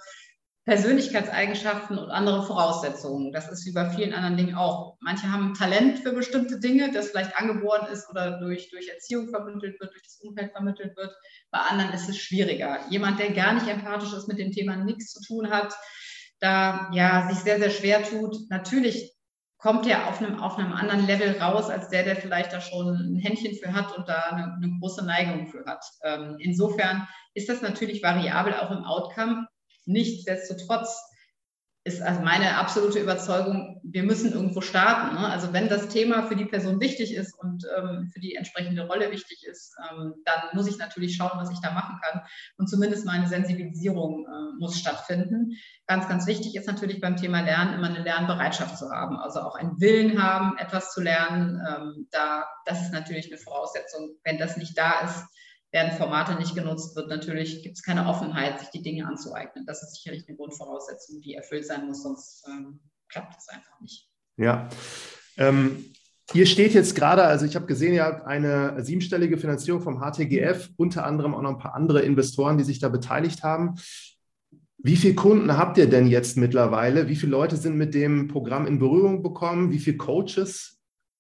[0.65, 3.33] Persönlichkeitseigenschaften und andere Voraussetzungen.
[3.33, 4.97] Das ist wie bei vielen anderen Dingen auch.
[5.01, 9.79] Manche haben Talent für bestimmte Dinge, das vielleicht angeboren ist oder durch, durch Erziehung vermittelt
[9.79, 11.15] wird, durch das Umfeld vermittelt wird.
[11.51, 12.81] Bei anderen ist es schwieriger.
[12.89, 15.75] Jemand, der gar nicht empathisch ist, mit dem Thema nichts zu tun hat,
[16.41, 18.37] da ja sich sehr, sehr schwer tut.
[18.49, 19.15] Natürlich
[19.59, 22.89] kommt er auf einem, auf einem anderen Level raus, als der, der vielleicht da schon
[22.89, 25.85] ein Händchen für hat und da eine, eine große Neigung für hat.
[26.03, 29.47] Ähm, insofern ist das natürlich variabel auch im Outcome.
[29.87, 31.01] Nichtsdestotrotz
[31.87, 35.17] ist also meine absolute Überzeugung, wir müssen irgendwo starten.
[35.17, 35.29] Ne?
[35.29, 39.11] Also wenn das Thema für die Person wichtig ist und ähm, für die entsprechende Rolle
[39.11, 42.23] wichtig ist, ähm, dann muss ich natürlich schauen, was ich da machen kann.
[42.57, 45.59] Und zumindest meine Sensibilisierung äh, muss stattfinden.
[45.87, 49.19] Ganz, ganz wichtig ist natürlich beim Thema Lernen immer eine Lernbereitschaft zu haben.
[49.19, 51.61] Also auch einen Willen haben, etwas zu lernen.
[51.69, 54.17] Ähm, da, das ist natürlich eine Voraussetzung.
[54.25, 55.23] Wenn das nicht da ist,
[55.75, 59.67] werden Formate nicht genutzt, wird natürlich, gibt es keine Offenheit, sich die Dinge anzueignen.
[59.67, 64.09] Das ist sicherlich eine Grundvoraussetzung, die erfüllt sein muss, sonst ähm, klappt es einfach nicht.
[64.37, 64.69] Ja.
[65.37, 65.85] Ähm,
[66.33, 70.71] hier steht jetzt gerade, also ich habe gesehen, ihr habt eine siebenstellige Finanzierung vom HTGF,
[70.77, 73.75] unter anderem auch noch ein paar andere Investoren, die sich da beteiligt haben.
[74.79, 77.09] Wie viele Kunden habt ihr denn jetzt mittlerweile?
[77.09, 79.73] Wie viele Leute sind mit dem Programm in Berührung bekommen?
[79.73, 80.79] Wie viele Coaches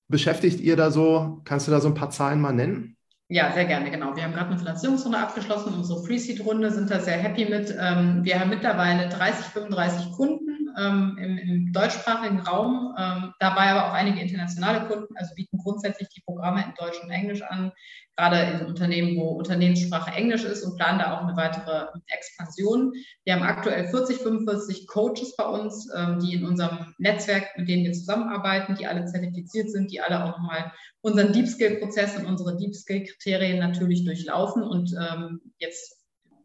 [0.09, 1.41] beschäftigt ihr da so?
[1.45, 2.94] Kannst du da so ein paar Zahlen mal nennen?
[3.29, 4.15] Ja, sehr gerne, genau.
[4.15, 7.75] Wir haben gerade eine Finanzierungsrunde abgeschlossen, unsere Pre-Seed-Runde, sind da sehr happy mit.
[7.79, 13.89] Ähm, wir haben mittlerweile 30, 35 Kunden ähm, im, im, deutschsprachigen Raum, ähm, dabei aber
[13.89, 17.73] auch einige internationale Kunden, also bieten grundsätzlich die Programme in Deutsch und Englisch an,
[18.17, 22.93] gerade in Unternehmen, wo Unternehmenssprache Englisch ist und planen da auch eine weitere Expansion.
[23.25, 27.85] Wir haben aktuell 40, 45 Coaches bei uns, ähm, die in unserem Netzwerk, mit denen
[27.85, 32.57] wir zusammenarbeiten, die alle zertifiziert sind, die alle auch nochmal unseren Deep Skill-Prozess und unsere
[32.57, 36.04] Deep Skill-Kriterien natürlich durchlaufen und ähm, jetzt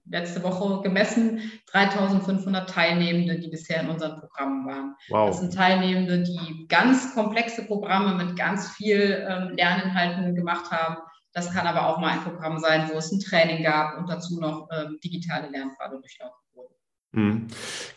[0.10, 4.96] letzte Woche gemessen 3500 Teilnehmende, die bisher in unseren Programmen waren.
[5.10, 5.30] Wow.
[5.30, 10.98] Das sind Teilnehmende, die ganz komplexe Programme mit ganz viel ähm, Lerninhalten gemacht haben.
[11.34, 14.40] Das kann aber auch mal ein Programm sein, wo es ein Training gab und dazu
[14.40, 16.74] noch ähm, digitale Lernpfade durchlaufen wurden.
[17.14, 17.48] Hm.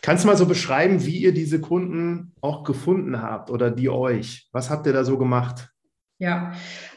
[0.01, 4.47] Kannst du mal so beschreiben, wie ihr diese Kunden auch gefunden habt oder die euch?
[4.51, 5.69] Was habt ihr da so gemacht?
[6.19, 6.53] Ja,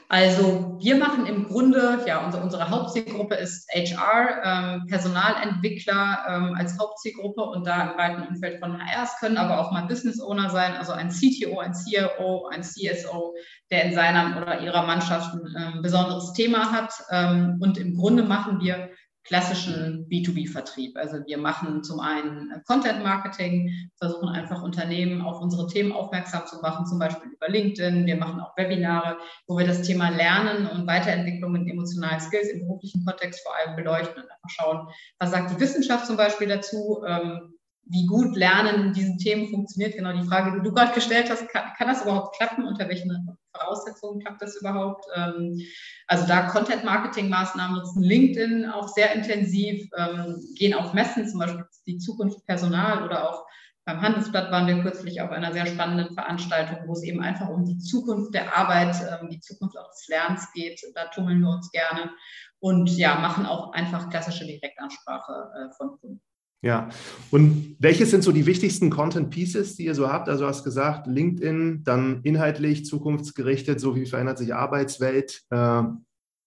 [0.09, 6.79] also wir machen im Grunde, ja, unsere, unsere Hauptzielgruppe ist HR, ähm, Personalentwickler ähm, als
[6.79, 10.75] Hauptzielgruppe und da im weiten Umfeld von HRs können aber auch mal Business Owner sein,
[10.77, 13.35] also ein CTO, ein CRO, ein CSO,
[13.73, 16.93] der in seiner oder ihrer Mannschaft ein äh, besonderes Thema hat.
[17.11, 18.91] Ähm, und im Grunde machen wir
[19.27, 20.97] klassischen B2B-Vertrieb.
[20.97, 26.61] Also wir machen zum einen Content Marketing, versuchen einfach Unternehmen auf unsere Themen aufmerksam zu
[26.61, 28.07] machen, zum Beispiel über LinkedIn.
[28.07, 32.61] Wir machen auch Webinare, wo wir das Thema Lernen und Weiterentwicklung in emotionalen Skills im
[32.61, 37.03] beruflichen Kontext vor allem beleuchten und einfach schauen, was sagt die Wissenschaft zum Beispiel dazu,
[37.07, 37.55] ähm,
[37.89, 39.97] wie gut Lernen in diesen Themen funktioniert.
[39.97, 42.65] Genau die Frage, die du gerade gestellt hast, kann, kann das überhaupt klappen?
[42.65, 45.05] Unter welchen Voraussetzungen klappt das überhaupt?
[45.15, 45.61] Ähm,
[46.07, 51.99] also da Content-Marketing-Maßnahmen nutzen LinkedIn auch sehr intensiv, ähm, gehen auf Messen, zum Beispiel die
[51.99, 53.47] Zukunft Personal oder auch
[53.87, 57.65] beim Handelsblatt waren wir kürzlich auf einer sehr spannenden Veranstaltung, wo es eben einfach um
[57.65, 60.81] die Zukunft der Arbeit, ähm, die Zukunft auch des Lernens geht.
[60.97, 62.11] Da tummeln wir uns gerne
[62.59, 66.21] und ja, machen auch einfach klassische Direktansprache äh, von Kunden.
[66.63, 66.89] Ja,
[67.31, 70.29] und welches sind so die wichtigsten Content Pieces, die ihr so habt?
[70.29, 75.43] Also du hast gesagt, LinkedIn, dann inhaltlich, zukunftsgerichtet, so wie verändert sich Arbeitswelt.
[75.51, 75.83] Äh,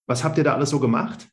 [0.06, 1.28] was habt ihr da alles so gemacht?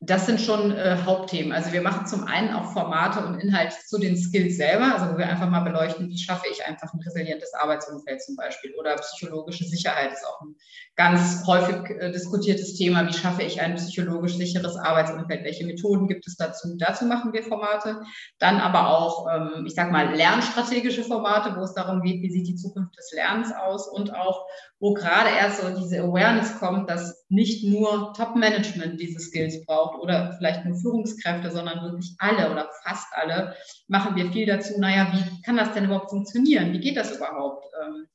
[0.00, 1.50] Das sind schon äh, Hauptthemen.
[1.50, 5.18] Also wir machen zum einen auch Formate und Inhalte zu den Skills selber, also wo
[5.18, 9.64] wir einfach mal beleuchten, wie schaffe ich einfach ein resilientes Arbeitsumfeld zum Beispiel oder psychologische
[9.64, 10.54] Sicherheit ist auch ein
[10.94, 13.08] ganz häufig äh, diskutiertes Thema.
[13.08, 15.42] Wie schaffe ich ein psychologisch sicheres Arbeitsumfeld?
[15.42, 16.76] Welche Methoden gibt es dazu?
[16.78, 18.00] Dazu machen wir Formate.
[18.38, 22.46] Dann aber auch, ähm, ich sage mal, lernstrategische Formate, wo es darum geht, wie sieht
[22.46, 24.46] die Zukunft des Lernens aus und auch,
[24.78, 30.34] wo gerade erst so diese Awareness kommt, dass nicht nur Top-Management diese Skills braucht oder
[30.38, 33.54] vielleicht nur Führungskräfte, sondern wirklich alle oder fast alle,
[33.86, 36.72] machen wir viel dazu, naja, wie kann das denn überhaupt funktionieren?
[36.72, 37.66] Wie geht das überhaupt?
[37.82, 38.06] Ähm,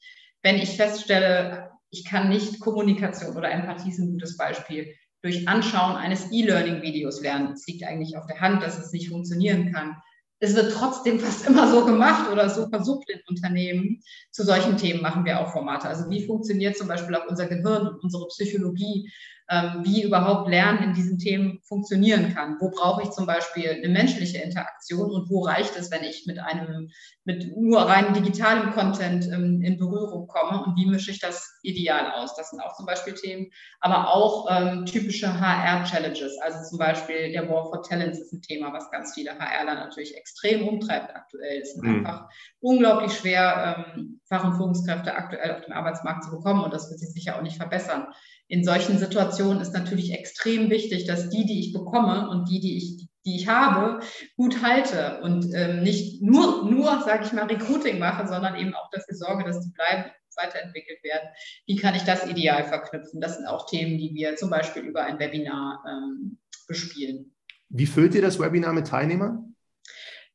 [0.41, 5.95] wenn ich feststelle, ich kann nicht Kommunikation oder Empathie ist ein gutes Beispiel, durch Anschauen
[5.95, 7.54] eines E-Learning-Videos lernen.
[7.54, 9.95] Es liegt eigentlich auf der Hand, dass es nicht funktionieren kann
[10.43, 14.03] es wird trotzdem fast immer so gemacht oder so versucht in Unternehmen.
[14.32, 15.88] Zu solchen Themen machen wir auch Formate.
[15.88, 19.10] Also wie funktioniert zum Beispiel auch unser Gehirn und unsere Psychologie?
[19.54, 22.58] Ähm, wie überhaupt Lernen in diesen Themen funktionieren kann.
[22.60, 26.39] Wo brauche ich zum Beispiel eine menschliche Interaktion und wo reicht es, wenn ich mit
[26.39, 26.89] einem,
[27.24, 32.13] mit nur rein digitalem Content ähm, in Berührung komme und wie mische ich das ideal
[32.13, 32.36] aus?
[32.36, 36.39] Das sind auch zum Beispiel Themen, aber auch ähm, typische HR-Challenges.
[36.42, 40.18] Also zum Beispiel der War for Talents ist ein Thema, was ganz viele HRler natürlich
[40.18, 41.62] extrem umtreibt aktuell.
[41.62, 41.98] Es ist mhm.
[41.98, 42.28] einfach
[42.60, 47.00] unglaublich schwer, ähm, Fach- und Führungskräfte aktuell auf dem Arbeitsmarkt zu bekommen und das wird
[47.00, 48.08] sich sicher auch nicht verbessern
[48.47, 52.77] in solchen Situationen ist natürlich extrem wichtig, dass die, die ich bekomme und die, die
[52.77, 53.99] ich, die ich habe,
[54.36, 58.89] gut halte und ähm, nicht nur, nur, sage ich mal, Recruiting mache, sondern eben auch
[58.91, 61.29] dafür sorge, dass die bleiben weiterentwickelt werden.
[61.67, 63.21] Wie kann ich das ideal verknüpfen?
[63.21, 67.36] Das sind auch Themen, die wir zum Beispiel über ein Webinar ähm, bespielen.
[67.69, 69.53] Wie füllt ihr das Webinar mit Teilnehmern?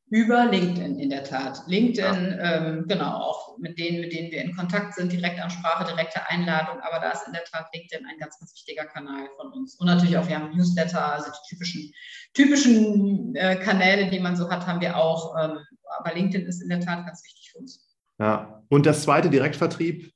[0.09, 1.61] Über LinkedIn in der Tat.
[1.67, 2.55] LinkedIn, ja.
[2.55, 6.99] ähm, genau, auch mit denen, mit denen wir in Kontakt sind, Direktansprache, direkte Einladung, aber
[6.99, 9.75] da ist in der Tat LinkedIn ein ganz, ganz wichtiger Kanal von uns.
[9.75, 11.93] Und natürlich auch, wir haben Newsletter, also die typischen,
[12.33, 15.35] typischen äh, Kanäle, die man so hat, haben wir auch.
[15.39, 15.59] Ähm,
[15.99, 17.87] aber LinkedIn ist in der Tat ganz wichtig für uns.
[18.19, 20.11] Ja, und das zweite Direktvertrieb,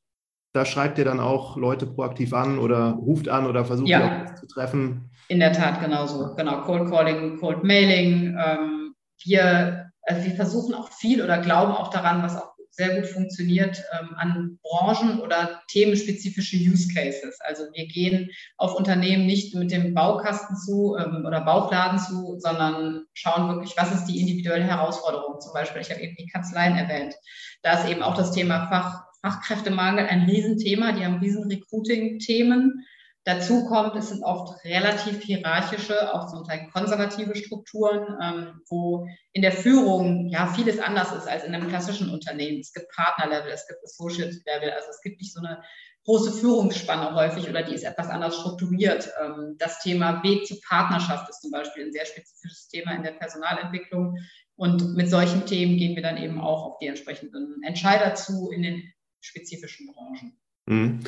[0.53, 4.35] da schreibt ihr dann auch Leute proaktiv an oder ruft an oder versucht ja.
[4.35, 5.09] zu treffen.
[5.27, 6.35] In der Tat genauso.
[6.35, 8.37] Genau, Cold Calling, Cold Mailing.
[8.37, 13.05] Ähm, wir, also wir versuchen auch viel oder glauben auch daran, was auch sehr gut
[13.07, 17.39] funktioniert, ähm, an Branchen oder themenspezifische Use Cases.
[17.41, 23.05] Also wir gehen auf Unternehmen nicht mit dem Baukasten zu ähm, oder Bauchladen zu, sondern
[23.13, 25.39] schauen wirklich, was ist die individuelle Herausforderung.
[25.39, 27.13] Zum Beispiel, ich habe eben die Kanzleien erwähnt.
[27.61, 30.93] Da ist eben auch das Thema Fach, Fachkräftemangel ein Riesenthema.
[30.93, 32.85] Die haben riesen Recruiting-Themen.
[33.25, 39.41] Dazu kommt, es sind oft relativ hierarchische, auch zum Teil konservative Strukturen, ähm, wo in
[39.41, 42.59] der Führung ja vieles anders ist als in einem klassischen Unternehmen.
[42.59, 45.63] Es gibt Partnerlevel, es gibt Associate-Level, also es gibt nicht so eine
[46.03, 49.09] große Führungsspanne häufig oder die ist etwas anders strukturiert.
[49.23, 53.11] Ähm, das Thema Weg zur Partnerschaft ist zum Beispiel ein sehr spezifisches Thema in der
[53.11, 54.17] Personalentwicklung.
[54.55, 58.63] Und mit solchen Themen gehen wir dann eben auch auf die entsprechenden Entscheider zu in
[58.63, 60.37] den spezifischen Branchen.
[60.65, 60.99] Mhm.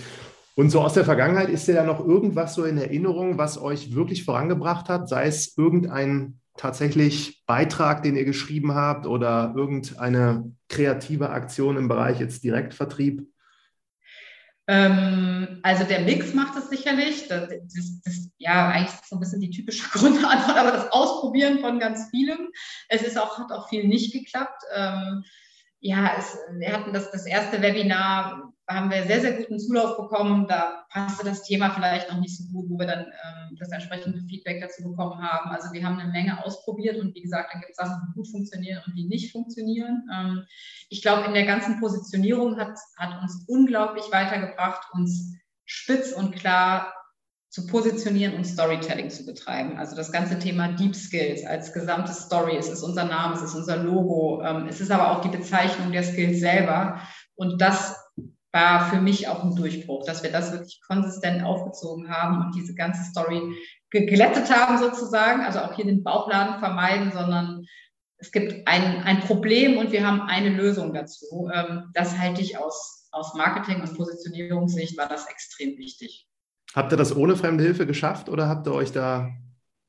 [0.55, 3.93] Und so aus der Vergangenheit ist dir da noch irgendwas so in Erinnerung, was euch
[3.93, 5.09] wirklich vorangebracht hat?
[5.09, 12.21] Sei es irgendein tatsächlich Beitrag, den ihr geschrieben habt oder irgendeine kreative Aktion im Bereich
[12.21, 13.27] jetzt Direktvertrieb?
[14.67, 17.27] Ähm, also der Mix macht es sicherlich.
[17.27, 21.59] Das, das, das, ja, eigentlich ist so ein bisschen die typische Grundantwort, aber das Ausprobieren
[21.59, 22.49] von ganz vielem.
[22.87, 24.63] Es ist auch, hat auch viel nicht geklappt.
[24.73, 25.23] Ähm,
[25.81, 30.47] ja, es, wir hatten das, das erste Webinar haben wir sehr, sehr guten Zulauf bekommen.
[30.47, 34.21] Da passte das Thema vielleicht noch nicht so gut, wo wir dann ähm, das entsprechende
[34.28, 35.51] Feedback dazu bekommen haben.
[35.51, 38.28] Also wir haben eine Menge ausprobiert und wie gesagt, dann gibt es Sachen, die gut
[38.28, 40.08] funktionieren und die nicht funktionieren.
[40.12, 40.45] Ähm,
[40.89, 46.93] ich glaube, in der ganzen Positionierung hat, hat uns unglaublich weitergebracht, uns spitz und klar
[47.49, 49.78] zu positionieren und Storytelling zu betreiben.
[49.78, 52.58] Also das ganze Thema Deep Skills als gesamte Story.
[52.58, 55.91] Es ist unser Name, es ist unser Logo, ähm, es ist aber auch die Bezeichnung
[55.91, 56.99] der Skills selber.
[57.36, 57.95] Und das
[58.55, 62.73] war für mich auch ein Durchbruch, dass wir das wirklich konsistent aufgezogen haben und diese
[62.73, 63.41] ganze Story
[63.89, 65.41] geglättet haben sozusagen.
[65.41, 67.65] Also auch hier den Bauchladen vermeiden, sondern
[68.17, 71.49] es gibt ein, ein Problem und wir haben eine Lösung dazu.
[71.53, 76.25] Ähm, das halte ich aus, aus Marketing- und Positionierungssicht war das extrem wichtig.
[76.73, 79.31] Habt ihr das ohne fremde Hilfe geschafft oder habt ihr euch da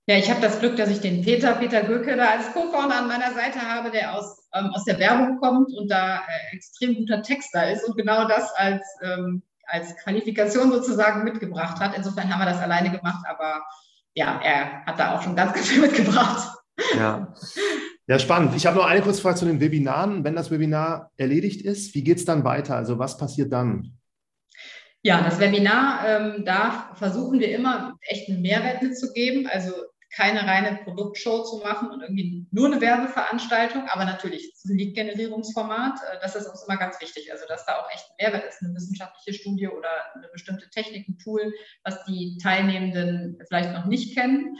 [0.09, 3.09] ja, ich habe das Glück, dass ich den Peter, Peter Göcke da als Co-Founder an
[3.09, 7.23] meiner Seite habe, der aus, ähm, aus der Werbung kommt und da äh, extrem guter
[7.23, 11.97] Texter ist und genau das als, ähm, als Qualifikation sozusagen mitgebracht hat.
[11.97, 13.64] Insofern haben wir das alleine gemacht, aber
[14.14, 16.57] ja, er hat da auch schon ganz, ganz viel mitgebracht.
[16.97, 17.35] Ja.
[18.09, 18.55] Ja, spannend.
[18.55, 20.23] Ich habe noch eine kurze Frage zu den Webinaren.
[20.23, 22.77] Wenn das Webinar erledigt ist, wie geht es dann weiter?
[22.77, 23.99] Also was passiert dann?
[25.03, 29.49] Ja, das Webinar, ähm, da versuchen wir immer echt einen Mehrwert mitzugeben.
[29.49, 29.73] Also
[30.16, 35.98] keine reine Produktshow zu machen und irgendwie nur eine Werbeveranstaltung, aber natürlich ein Lead-Generierungsformat.
[36.11, 37.31] Äh, das ist uns immer ganz wichtig.
[37.31, 41.07] Also, dass da auch echt ein Mehrwert ist, eine wissenschaftliche Studie oder eine bestimmte Technik,
[41.07, 41.52] ein Tool,
[41.85, 44.57] was die Teilnehmenden vielleicht noch nicht kennen.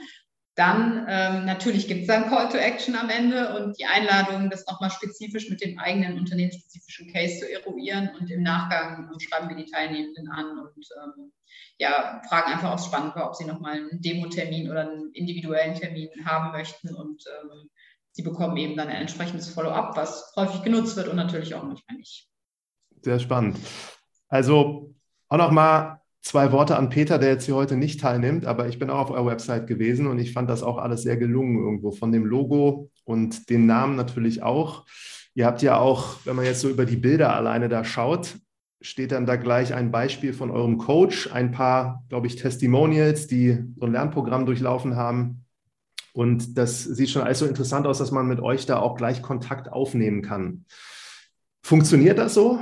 [0.57, 4.65] Dann ähm, natürlich gibt es dann Call to Action am Ende und die Einladung, das
[4.65, 9.69] nochmal spezifisch mit dem eigenen unternehmensspezifischen Case zu eruieren und im Nachgang schreiben wir die
[9.69, 11.31] Teilnehmenden an und ähm,
[11.77, 15.75] ja, fragen einfach, ob es spannend war, ob sie nochmal einen Demo-Termin oder einen individuellen
[15.75, 17.69] Termin haben möchten und ähm,
[18.13, 21.97] sie bekommen eben dann ein entsprechendes Follow-up, was häufig genutzt wird und natürlich auch manchmal
[21.97, 22.27] nicht.
[23.03, 23.59] Sehr spannend.
[24.27, 24.95] Also
[25.29, 28.89] auch nochmal zwei Worte an Peter, der jetzt hier heute nicht teilnimmt, aber ich bin
[28.89, 32.11] auch auf eurer Website gewesen und ich fand das auch alles sehr gelungen irgendwo von
[32.11, 34.85] dem Logo und den Namen natürlich auch.
[35.35, 38.35] Ihr habt ja auch, wenn man jetzt so über die Bilder alleine da schaut,
[38.81, 43.63] steht dann da gleich ein Beispiel von eurem Coach, ein paar, glaube ich, Testimonials, die
[43.77, 45.45] so ein Lernprogramm durchlaufen haben.
[46.11, 49.21] Und das sieht schon alles so interessant aus, dass man mit euch da auch gleich
[49.21, 50.65] Kontakt aufnehmen kann.
[51.61, 52.59] Funktioniert das so?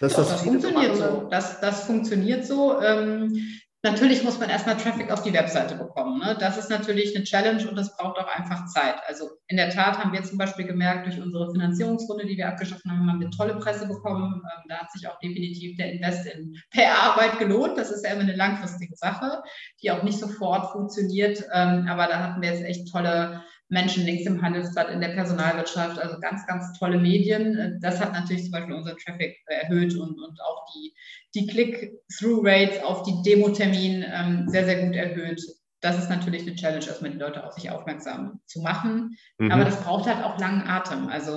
[0.00, 1.28] Dass Doch, das, das funktioniert so.
[1.30, 2.80] Das, das funktioniert so.
[2.80, 3.46] Ähm,
[3.82, 6.20] natürlich muss man erstmal Traffic auf die Webseite bekommen.
[6.20, 6.36] Ne?
[6.40, 8.96] Das ist natürlich eine Challenge und das braucht auch einfach Zeit.
[9.06, 12.90] Also in der Tat haben wir zum Beispiel gemerkt, durch unsere Finanzierungsrunde, die wir abgeschlossen
[12.90, 14.42] haben, haben wir tolle Presse bekommen.
[14.42, 17.76] Ähm, da hat sich auch definitiv der Invest in PR-Arbeit gelohnt.
[17.76, 19.42] Das ist ja immer eine langfristige Sache,
[19.82, 21.44] die auch nicht sofort funktioniert.
[21.52, 25.98] Ähm, aber da hatten wir jetzt echt tolle Menschen links im Handelsblatt, in der Personalwirtschaft,
[25.98, 27.78] also ganz, ganz tolle Medien.
[27.80, 30.92] Das hat natürlich zum Beispiel unseren Traffic erhöht und, und auch die,
[31.34, 35.40] die Click-Through-Rates auf die Demo-Termin ähm, sehr, sehr gut erhöht.
[35.80, 39.16] Das ist natürlich eine Challenge, erstmal die Leute auf sich aufmerksam zu machen.
[39.38, 39.52] Mhm.
[39.52, 41.08] Aber das braucht halt auch langen Atem.
[41.08, 41.32] Also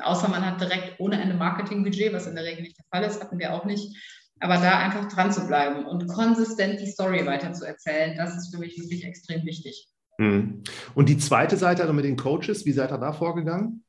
[0.00, 3.20] außer man hat direkt ohne Ende Marketingbudget, was in der Regel nicht der Fall ist,
[3.20, 3.94] hatten wir auch nicht.
[4.40, 8.54] Aber da einfach dran zu bleiben und konsistent die Story weiter zu erzählen, das ist
[8.54, 9.88] für mich wirklich extrem wichtig.
[10.18, 10.62] Mhm.
[10.94, 13.84] Und die zweite Seite, also mit den Coaches, wie seid ihr da vorgegangen?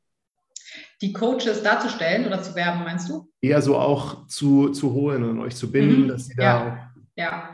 [1.02, 3.28] Die Coaches darzustellen oder zu werben, meinst du?
[3.42, 6.08] Eher so auch zu, zu holen und euch zu binden, mhm.
[6.10, 6.44] dass sie da.
[6.44, 7.54] Ja, ja.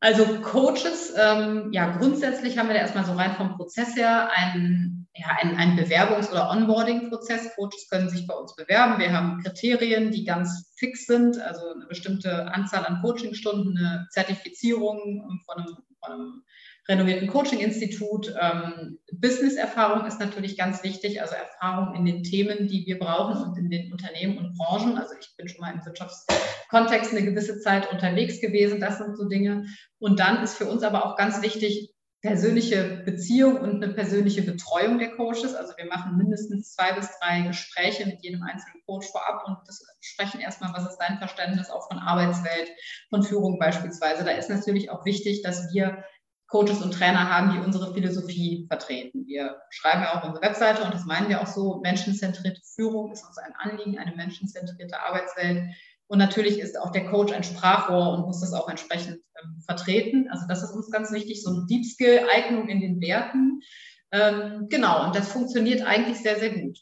[0.00, 5.08] Also Coaches, ähm, ja, grundsätzlich haben wir da erstmal so rein vom Prozess her einen,
[5.14, 7.56] ja, einen, einen Bewerbungs- oder Onboarding-Prozess.
[7.56, 9.00] Coaches können sich bei uns bewerben.
[9.00, 15.42] Wir haben Kriterien, die ganz fix sind, also eine bestimmte Anzahl an Coachingstunden, eine Zertifizierung
[15.46, 16.42] von einem, von einem
[16.88, 18.34] renovierten Coaching-Institut.
[18.40, 23.56] Ähm, Business-Erfahrung ist natürlich ganz wichtig, also Erfahrung in den Themen, die wir brauchen und
[23.56, 24.98] in den Unternehmen und Branchen.
[24.98, 29.28] Also ich bin schon mal im Wirtschaftskontext eine gewisse Zeit unterwegs gewesen, das sind so
[29.28, 29.66] Dinge.
[29.98, 31.92] Und dann ist für uns aber auch ganz wichtig,
[32.22, 35.54] persönliche Beziehung und eine persönliche Betreuung der Coaches.
[35.56, 39.58] Also wir machen mindestens zwei bis drei Gespräche mit jedem einzelnen Coach vorab und
[40.00, 42.70] sprechen erstmal, was ist dein Verständnis auch von Arbeitswelt,
[43.10, 44.22] von Führung beispielsweise.
[44.22, 46.04] Da ist natürlich auch wichtig, dass wir
[46.52, 49.26] Coaches und Trainer haben, die unsere Philosophie vertreten.
[49.26, 51.80] Wir schreiben ja auch unsere Webseite und das meinen wir auch so.
[51.82, 55.74] Menschenzentrierte Führung ist uns ein Anliegen, eine menschenzentrierte Arbeitswelt.
[56.08, 60.28] Und natürlich ist auch der Coach ein Sprachrohr und muss das auch entsprechend ähm, vertreten.
[60.30, 63.62] Also das ist uns ganz wichtig, so eine Deep Skill, Eignung in den Werten.
[64.10, 66.78] Ähm, genau, und das funktioniert eigentlich sehr, sehr gut.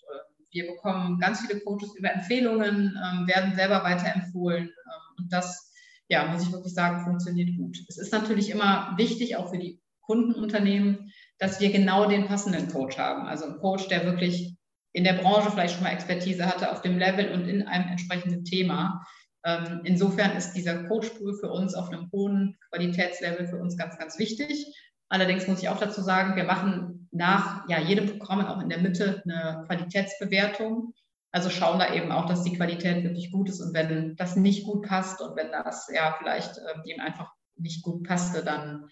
[0.50, 4.64] Wir bekommen ganz viele Coaches über Empfehlungen, ähm, werden selber weiterempfohlen.
[4.64, 5.69] Ähm, und das
[6.10, 7.78] ja, muss ich wirklich sagen, funktioniert gut.
[7.88, 12.98] Es ist natürlich immer wichtig, auch für die Kundenunternehmen, dass wir genau den passenden Coach
[12.98, 13.26] haben.
[13.26, 14.56] Also ein Coach, der wirklich
[14.92, 18.44] in der Branche vielleicht schon mal Expertise hatte auf dem Level und in einem entsprechenden
[18.44, 19.06] Thema.
[19.44, 24.18] Ähm, insofern ist dieser Coachpool für uns auf einem hohen Qualitätslevel für uns ganz, ganz
[24.18, 24.66] wichtig.
[25.08, 28.78] Allerdings muss ich auch dazu sagen, wir machen nach ja, jedem Programm auch in der
[28.78, 30.92] Mitte eine Qualitätsbewertung
[31.32, 34.64] also schauen da eben auch, dass die Qualität wirklich gut ist und wenn das nicht
[34.64, 38.88] gut passt und wenn das ja vielleicht äh, eben einfach nicht gut passte, dann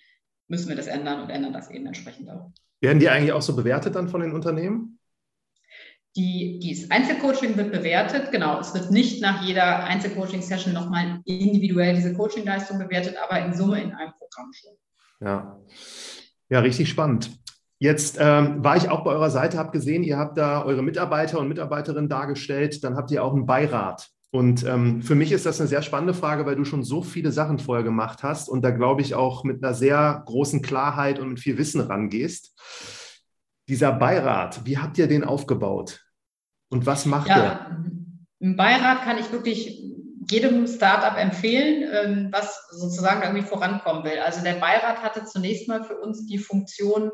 [0.46, 2.53] müssen wir das ändern und ändern das eben entsprechend auch.
[2.81, 4.98] Werden die eigentlich auch so bewertet dann von den Unternehmen?
[6.16, 8.59] Die, dieses Einzelcoaching wird bewertet, genau.
[8.61, 13.92] Es wird nicht nach jeder Einzelcoaching-Session nochmal individuell diese Coachingleistung bewertet, aber in Summe in
[13.92, 14.72] einem Programm schon.
[15.20, 15.61] Ja,
[16.48, 17.31] ja richtig spannend.
[17.80, 21.38] Jetzt ähm, war ich auch bei eurer Seite, habe gesehen, ihr habt da eure Mitarbeiter
[21.38, 24.08] und Mitarbeiterinnen dargestellt, dann habt ihr auch einen Beirat.
[24.30, 27.32] Und ähm, für mich ist das eine sehr spannende Frage, weil du schon so viele
[27.32, 31.30] Sachen vorher gemacht hast und da glaube ich auch mit einer sehr großen Klarheit und
[31.30, 32.52] mit viel Wissen rangehst.
[33.68, 36.04] Dieser Beirat, wie habt ihr den aufgebaut?
[36.68, 37.85] Und was macht ja, er?
[38.42, 39.88] Ein Beirat kann ich wirklich
[40.31, 44.18] jedem Startup empfehlen, ähm, was sozusagen irgendwie vorankommen will.
[44.18, 47.10] Also der Beirat hatte zunächst mal für uns die Funktion,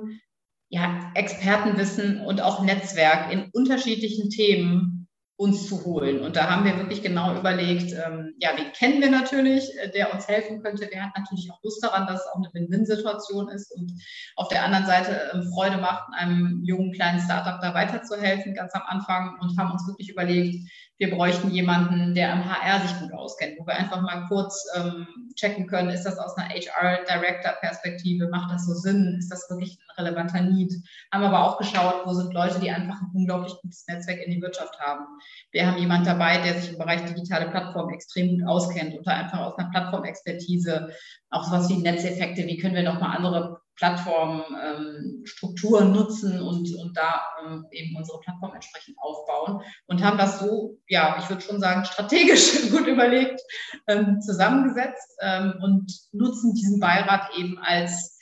[0.75, 5.04] ja, Expertenwissen und auch Netzwerk in unterschiedlichen Themen
[5.37, 6.21] uns zu holen.
[6.21, 10.15] Und da haben wir wirklich genau überlegt, ähm, ja, wen kennen wir natürlich, äh, der
[10.15, 10.87] uns helfen könnte.
[10.87, 13.93] Der hat natürlich auch Lust daran, dass es auch eine Win-Win-Situation ist und
[14.37, 18.83] auf der anderen Seite ähm, Freude macht, einem jungen kleinen Startup da weiterzuhelfen, ganz am
[18.87, 23.59] Anfang und haben uns wirklich überlegt, wir bräuchten jemanden, der am HR sich gut auskennt,
[23.59, 28.67] wo wir einfach mal kurz ähm, checken können, ist das aus einer HR-Director-Perspektive, macht das
[28.67, 30.73] so Sinn, ist das wirklich ein relevanter Need?
[31.13, 34.41] Haben aber auch geschaut, wo sind Leute, die einfach ein unglaublich gutes Netzwerk in die
[34.41, 35.05] Wirtschaft haben.
[35.53, 39.13] Wir haben jemanden dabei, der sich im Bereich digitale Plattform extrem gut auskennt und da
[39.13, 40.89] einfach aus einer Plattformexpertise
[41.31, 47.23] auch sowas wie Netzeffekte, wie können wir nochmal andere Plattformstrukturen ähm, nutzen und, und da
[47.45, 51.85] ähm, eben unsere Plattform entsprechend aufbauen und haben das so, ja, ich würde schon sagen,
[51.85, 53.41] strategisch gut überlegt
[53.89, 58.17] ähm, zusammengesetzt ähm, und nutzen diesen Beirat eben als,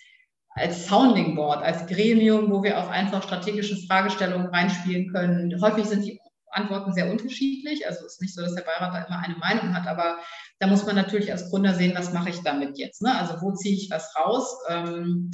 [0.50, 5.60] als Sounding Board, als Gremium, wo wir auch einfach strategische Fragestellungen reinspielen können.
[5.60, 6.18] Häufig sind die
[6.52, 7.86] Antworten sehr unterschiedlich.
[7.86, 10.18] Also es ist nicht so, dass der Beirat da immer eine Meinung hat, aber
[10.58, 13.02] da muss man natürlich als Gründer sehen, was mache ich damit jetzt?
[13.02, 13.16] Ne?
[13.18, 14.56] Also wo ziehe ich was raus?
[14.68, 15.30] Ähm,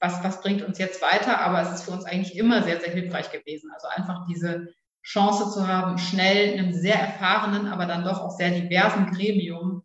[0.00, 1.40] was, was bringt uns jetzt weiter?
[1.40, 3.70] Aber es ist für uns eigentlich immer sehr, sehr hilfreich gewesen.
[3.72, 4.68] Also einfach diese
[5.02, 9.82] Chance zu haben, schnell einem sehr erfahrenen, aber dann doch auch sehr diversen Gremium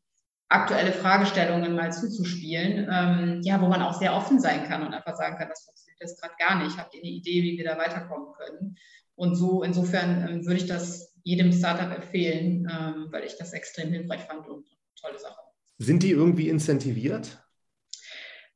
[0.49, 5.15] aktuelle Fragestellungen mal zuzuspielen, ähm, ja, wo man auch sehr offen sein kann und einfach
[5.15, 6.77] sagen kann, das funktioniert jetzt gerade gar nicht.
[6.77, 8.77] Habt ihr eine Idee, wie wir da weiterkommen können?
[9.17, 13.89] Und so, insofern ähm, würde ich das jedem Startup empfehlen, ähm, weil ich das extrem
[13.89, 14.65] hilfreich fand und
[15.01, 15.41] tolle Sache.
[15.79, 17.43] Sind die irgendwie incentiviert?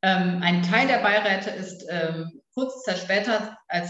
[0.01, 1.86] Ähm, ein Teil der Beiräte ist
[2.53, 3.89] kurze Zeit später als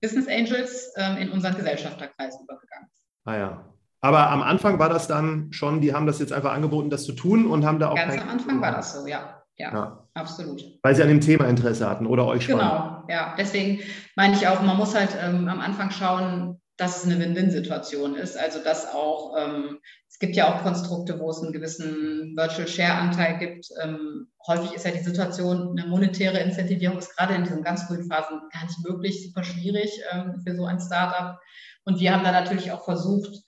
[0.00, 2.88] Business Angels in unseren Gesellschafterkreis übergegangen.
[3.24, 3.74] Ah ja.
[4.00, 7.12] Aber am Anfang war das dann schon, die haben das jetzt einfach angeboten, das zu
[7.12, 7.96] tun und haben da auch.
[7.96, 9.37] Ganz am Anfang war das so, ja.
[9.58, 10.64] Ja, ja, absolut.
[10.82, 12.58] Weil sie an dem Thema Interesse hatten oder euch schon.
[12.58, 13.34] Genau, ja.
[13.36, 13.80] Deswegen
[14.14, 18.38] meine ich auch, man muss halt ähm, am Anfang schauen, dass es eine Win-Win-Situation ist.
[18.38, 23.38] Also dass auch, ähm, es gibt ja auch Konstrukte, wo es einen gewissen Virtual Share-Anteil
[23.38, 23.66] gibt.
[23.82, 28.08] Ähm, häufig ist ja die Situation, eine monetäre Incentivierung ist gerade in diesen ganz frühen
[28.08, 31.36] Phasen gar nicht möglich, super schwierig ähm, für so ein Startup.
[31.84, 33.42] Und wir haben da natürlich auch versucht,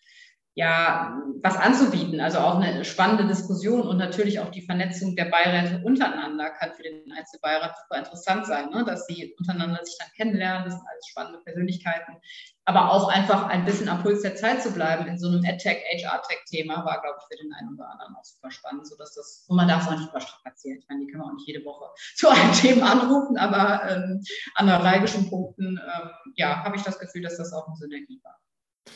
[0.55, 2.21] ja, was anzubieten.
[2.21, 6.83] Also auch eine spannende Diskussion und natürlich auch die Vernetzung der Beiräte untereinander kann für
[6.83, 8.85] den Einzelbeirat super interessant sein, ne?
[8.85, 10.65] dass sie untereinander sich dann kennenlernen.
[10.65, 12.17] Das sind alles spannende Persönlichkeiten.
[12.65, 15.83] Aber auch einfach ein bisschen am Puls der Zeit zu bleiben in so einem AdTech,
[15.83, 19.57] HR-Tech-Thema war, glaube ich, für den einen oder anderen auch super spannend, sodass das, und
[19.57, 20.81] man darf es auch nicht überstrapazieren.
[20.81, 21.87] Ich meine, die kann man auch nicht jede Woche
[22.17, 24.23] zu einem Thema anrufen, aber ähm,
[24.57, 28.39] an neuralgischen Punkten, ähm, ja, habe ich das Gefühl, dass das auch eine Synergie war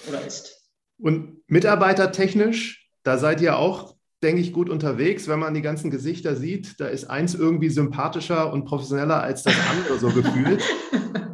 [0.08, 0.63] oder ist.
[0.98, 5.28] Und mitarbeitertechnisch, da seid ihr auch, denke ich, gut unterwegs.
[5.28, 9.54] Wenn man die ganzen Gesichter sieht, da ist eins irgendwie sympathischer und professioneller als das
[9.70, 10.62] andere so gefühlt.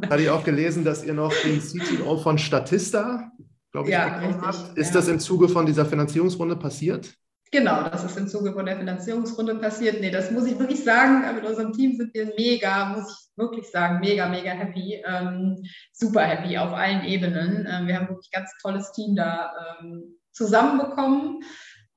[0.01, 3.31] da hatte ich auch gelesen, dass ihr noch den CTO von Statista,
[3.71, 4.77] glaube ich, ja, habt.
[4.77, 4.93] Ist ja.
[4.95, 7.13] das im Zuge von dieser Finanzierungsrunde passiert?
[7.53, 9.99] Genau, das ist im Zuge von der Finanzierungsrunde passiert.
[9.99, 11.23] Nee, das muss ich wirklich sagen.
[11.35, 15.03] Mit unserem Team sind wir mega, muss ich wirklich sagen, mega, mega happy.
[15.05, 17.67] Ähm, super happy auf allen Ebenen.
[17.69, 21.43] Ähm, wir haben wirklich ganz tolles Team da ähm, zusammenbekommen.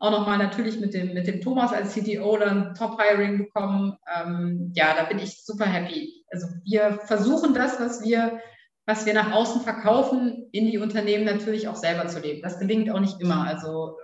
[0.00, 3.96] Auch nochmal natürlich mit dem, mit dem Thomas als CTO dann Top-Hiring bekommen.
[4.12, 6.24] Ähm, ja, da bin ich super happy.
[6.32, 8.40] Also wir versuchen das, was wir
[8.86, 12.42] was wir nach außen verkaufen, in die Unternehmen natürlich auch selber zu leben.
[12.42, 13.46] Das gelingt auch nicht immer.
[13.46, 13.96] Also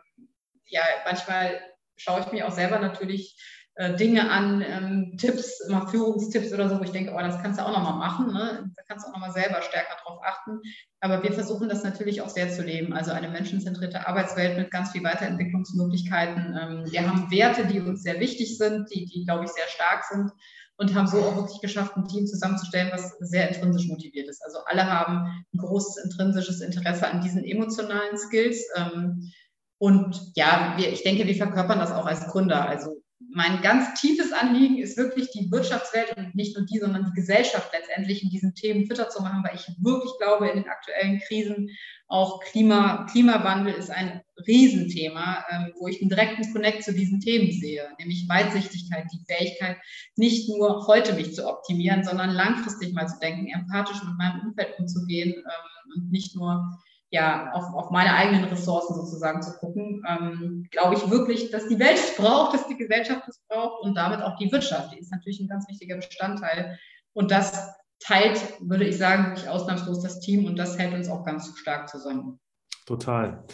[0.70, 1.60] ja, manchmal
[1.96, 3.36] schaue ich mir auch selber natürlich
[3.80, 7.58] äh, Dinge an, ähm, Tipps, immer Führungstipps oder so, wo ich denke, oh, das kannst
[7.58, 8.32] du auch nochmal machen.
[8.32, 8.70] Ne?
[8.76, 10.60] Da kannst du auch nochmal selber stärker drauf achten.
[11.00, 12.92] Aber wir versuchen das natürlich auch sehr zu leben.
[12.92, 16.58] Also eine menschenzentrierte Arbeitswelt mit ganz viel Weiterentwicklungsmöglichkeiten.
[16.60, 20.04] Ähm, wir haben Werte, die uns sehr wichtig sind, die, die, glaube ich, sehr stark
[20.04, 20.30] sind
[20.76, 24.42] und haben so auch wirklich geschafft, ein Team zusammenzustellen, was sehr intrinsisch motiviert ist.
[24.44, 28.64] Also alle haben ein großes intrinsisches Interesse an diesen emotionalen Skills.
[28.76, 29.30] Ähm,
[29.80, 32.68] und ja, wir, ich denke, wir verkörpern das auch als Gründer.
[32.68, 33.02] Also
[33.32, 37.72] mein ganz tiefes Anliegen ist wirklich die Wirtschaftswelt und nicht nur die, sondern die Gesellschaft
[37.72, 41.70] letztendlich in diesen Themen fitter zu machen, weil ich wirklich glaube, in den aktuellen Krisen
[42.08, 47.50] auch Klima, Klimawandel ist ein Riesenthema, ähm, wo ich einen direkten Connect zu diesen Themen
[47.50, 49.78] sehe, nämlich Weitsichtigkeit, die Fähigkeit,
[50.16, 54.78] nicht nur heute mich zu optimieren, sondern langfristig mal zu denken, empathisch mit meinem Umfeld
[54.78, 56.78] umzugehen ähm, und nicht nur
[57.10, 61.78] ja, auf, auf meine eigenen Ressourcen sozusagen zu gucken, ähm, glaube ich wirklich, dass die
[61.78, 64.92] Welt es braucht, dass die Gesellschaft es braucht und damit auch die Wirtschaft.
[64.94, 66.78] Die ist natürlich ein ganz wichtiger Bestandteil.
[67.12, 71.24] Und das teilt, würde ich sagen, wirklich ausnahmslos das Team und das hält uns auch
[71.24, 72.38] ganz stark zusammen.
[72.86, 73.44] Total.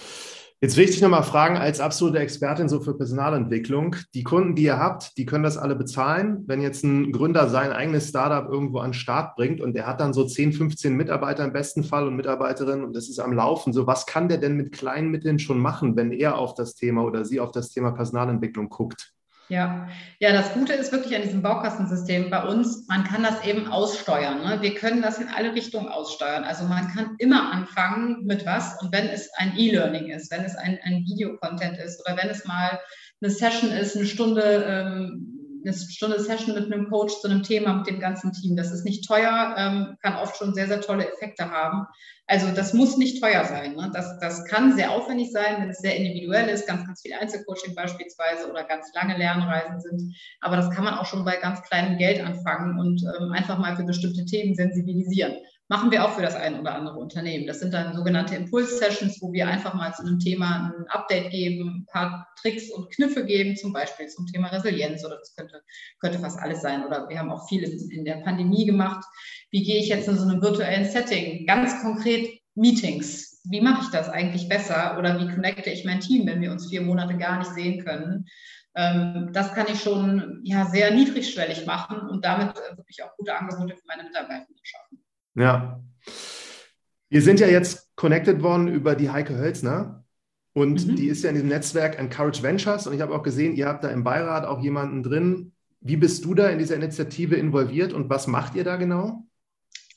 [0.63, 4.63] Jetzt will ich dich nochmal fragen, als absolute Expertin so für Personalentwicklung, die Kunden, die
[4.63, 6.45] ihr habt, die können das alle bezahlen.
[6.47, 10.01] Wenn jetzt ein Gründer sein eigenes Startup irgendwo an den Start bringt und der hat
[10.01, 13.75] dann so 10, 15 Mitarbeiter im besten Fall und Mitarbeiterinnen und das ist am Laufen,
[13.75, 17.05] so was kann der denn mit kleinen Mitteln schon machen, wenn er auf das Thema
[17.05, 19.16] oder sie auf das Thema Personalentwicklung guckt?
[19.49, 19.89] Ja,
[20.19, 24.43] ja, das Gute ist wirklich an diesem Baukastensystem bei uns, man kann das eben aussteuern.
[24.43, 24.61] Ne?
[24.61, 26.43] Wir können das in alle Richtungen aussteuern.
[26.43, 30.57] Also man kann immer anfangen mit was und wenn es ein E-Learning ist, wenn es
[30.57, 32.81] ein, ein Videocontent ist oder wenn es mal
[33.23, 35.36] eine Session ist, eine Stunde ähm,
[35.67, 38.57] eine Stunde Session mit einem Coach zu einem Thema mit dem ganzen Team.
[38.57, 41.87] Das ist nicht teuer, ähm, kann oft schon sehr, sehr tolle Effekte haben.
[42.29, 43.77] Also das muss nicht teuer sein.
[43.77, 43.91] Ne?
[43.95, 47.75] Das, das kann sehr aufwendig sein, wenn es sehr individuell ist, ganz, ganz viel Einzelcoaching
[47.75, 50.17] beispielsweise oder ganz lange Lernreisen sind.
[50.41, 53.77] Aber das kann man auch schon bei ganz kleinem Geld anfangen und ähm, einfach mal
[53.77, 55.37] für bestimmte Themen sensibilisieren.
[55.69, 57.47] Machen wir auch für das ein oder andere Unternehmen.
[57.47, 61.81] Das sind dann sogenannte Impuls-Sessions, wo wir einfach mal zu einem Thema ein Update geben,
[61.81, 65.63] ein paar Tricks und Kniffe geben, zum Beispiel zum Thema Resilienz oder das könnte,
[66.01, 66.85] könnte fast alles sein.
[66.87, 69.05] Oder wir haben auch viel in der Pandemie gemacht.
[69.51, 71.47] Wie gehe ich jetzt in so einem virtuellen Setting?
[71.47, 73.41] Ganz konkret Meetings.
[73.51, 74.97] Wie mache ich das eigentlich besser?
[74.99, 78.27] Oder wie connecte ich mein Team, wenn wir uns vier Monate gar nicht sehen können?
[78.77, 83.35] Ähm, das kann ich schon ja, sehr niedrigschwellig machen und damit äh, wirklich auch gute
[83.35, 84.86] Angebote für meine Mitarbeiter schaffen.
[85.37, 85.81] Ja.
[87.09, 90.05] Wir sind ja jetzt connected worden über die Heike Hölzner.
[90.55, 90.97] Und mhm.
[90.97, 92.87] die ist ja in diesem Netzwerk Encourage Ventures.
[92.87, 95.53] Und ich habe auch gesehen, ihr habt da im Beirat auch jemanden drin.
[95.81, 99.27] Wie bist du da in dieser Initiative involviert und was macht ihr da genau?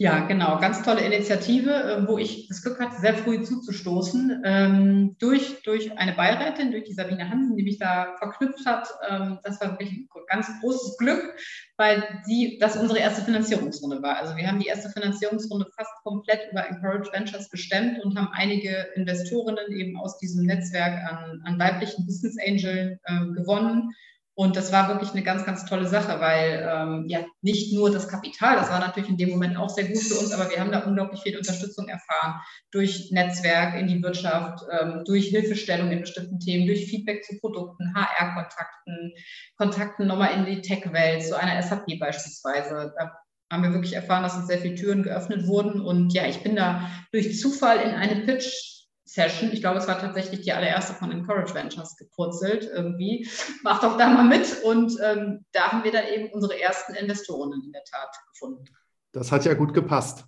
[0.02, 0.62] Ja, genau.
[0.62, 4.44] Ganz tolle Initiative, äh, wo ich das Glück hatte, sehr früh zuzustoßen.
[4.46, 8.88] Ähm, durch, durch eine Beirätin, durch die Sabine Hansen, die mich da verknüpft hat.
[9.10, 11.36] Ähm, das war wirklich ein ganz großes Glück,
[11.76, 14.16] weil sie, das unsere erste Finanzierungsrunde war.
[14.16, 18.88] Also wir haben die erste Finanzierungsrunde fast komplett über Encourage Ventures gestemmt und haben einige
[18.96, 23.94] Investorinnen eben aus diesem Netzwerk an, an weiblichen Business Angeln äh, gewonnen
[24.40, 28.08] und das war wirklich eine ganz, ganz tolle Sache, weil ähm, ja nicht nur das
[28.08, 30.72] Kapital, das war natürlich in dem Moment auch sehr gut für uns, aber wir haben
[30.72, 32.40] da unglaublich viel Unterstützung erfahren
[32.72, 37.94] durch Netzwerk in die Wirtschaft, ähm, durch Hilfestellung in bestimmten Themen, durch Feedback zu Produkten,
[37.94, 39.12] HR-Kontakten,
[39.58, 42.94] Kontakten nochmal in die Tech-Welt, zu einer SAP beispielsweise.
[42.98, 43.12] Da
[43.52, 45.82] haben wir wirklich erfahren, dass uns sehr viele Türen geöffnet wurden.
[45.82, 48.79] Und ja, ich bin da durch Zufall in eine Pitch
[49.12, 49.52] Session.
[49.52, 53.28] Ich glaube, es war tatsächlich die allererste von Encourage Ventures gepurzelt irgendwie.
[53.64, 54.62] Mach doch da mal mit.
[54.64, 58.66] Und ähm, da haben wir dann eben unsere ersten Investoren in der Tat gefunden.
[59.12, 60.26] Das hat ja gut gepasst.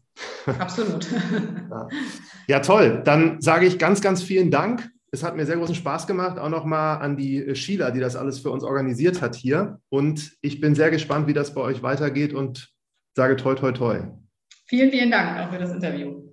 [0.59, 1.07] Absolut.
[1.69, 1.87] ja.
[2.47, 3.03] ja, toll.
[3.05, 4.89] Dann sage ich ganz, ganz vielen Dank.
[5.11, 8.39] Es hat mir sehr großen Spaß gemacht, auch nochmal an die Sheila, die das alles
[8.39, 9.79] für uns organisiert hat hier.
[9.89, 12.73] Und ich bin sehr gespannt, wie das bei euch weitergeht und
[13.15, 13.99] sage toi, toi, toi.
[14.65, 16.30] Vielen, vielen Dank auch für das Interview.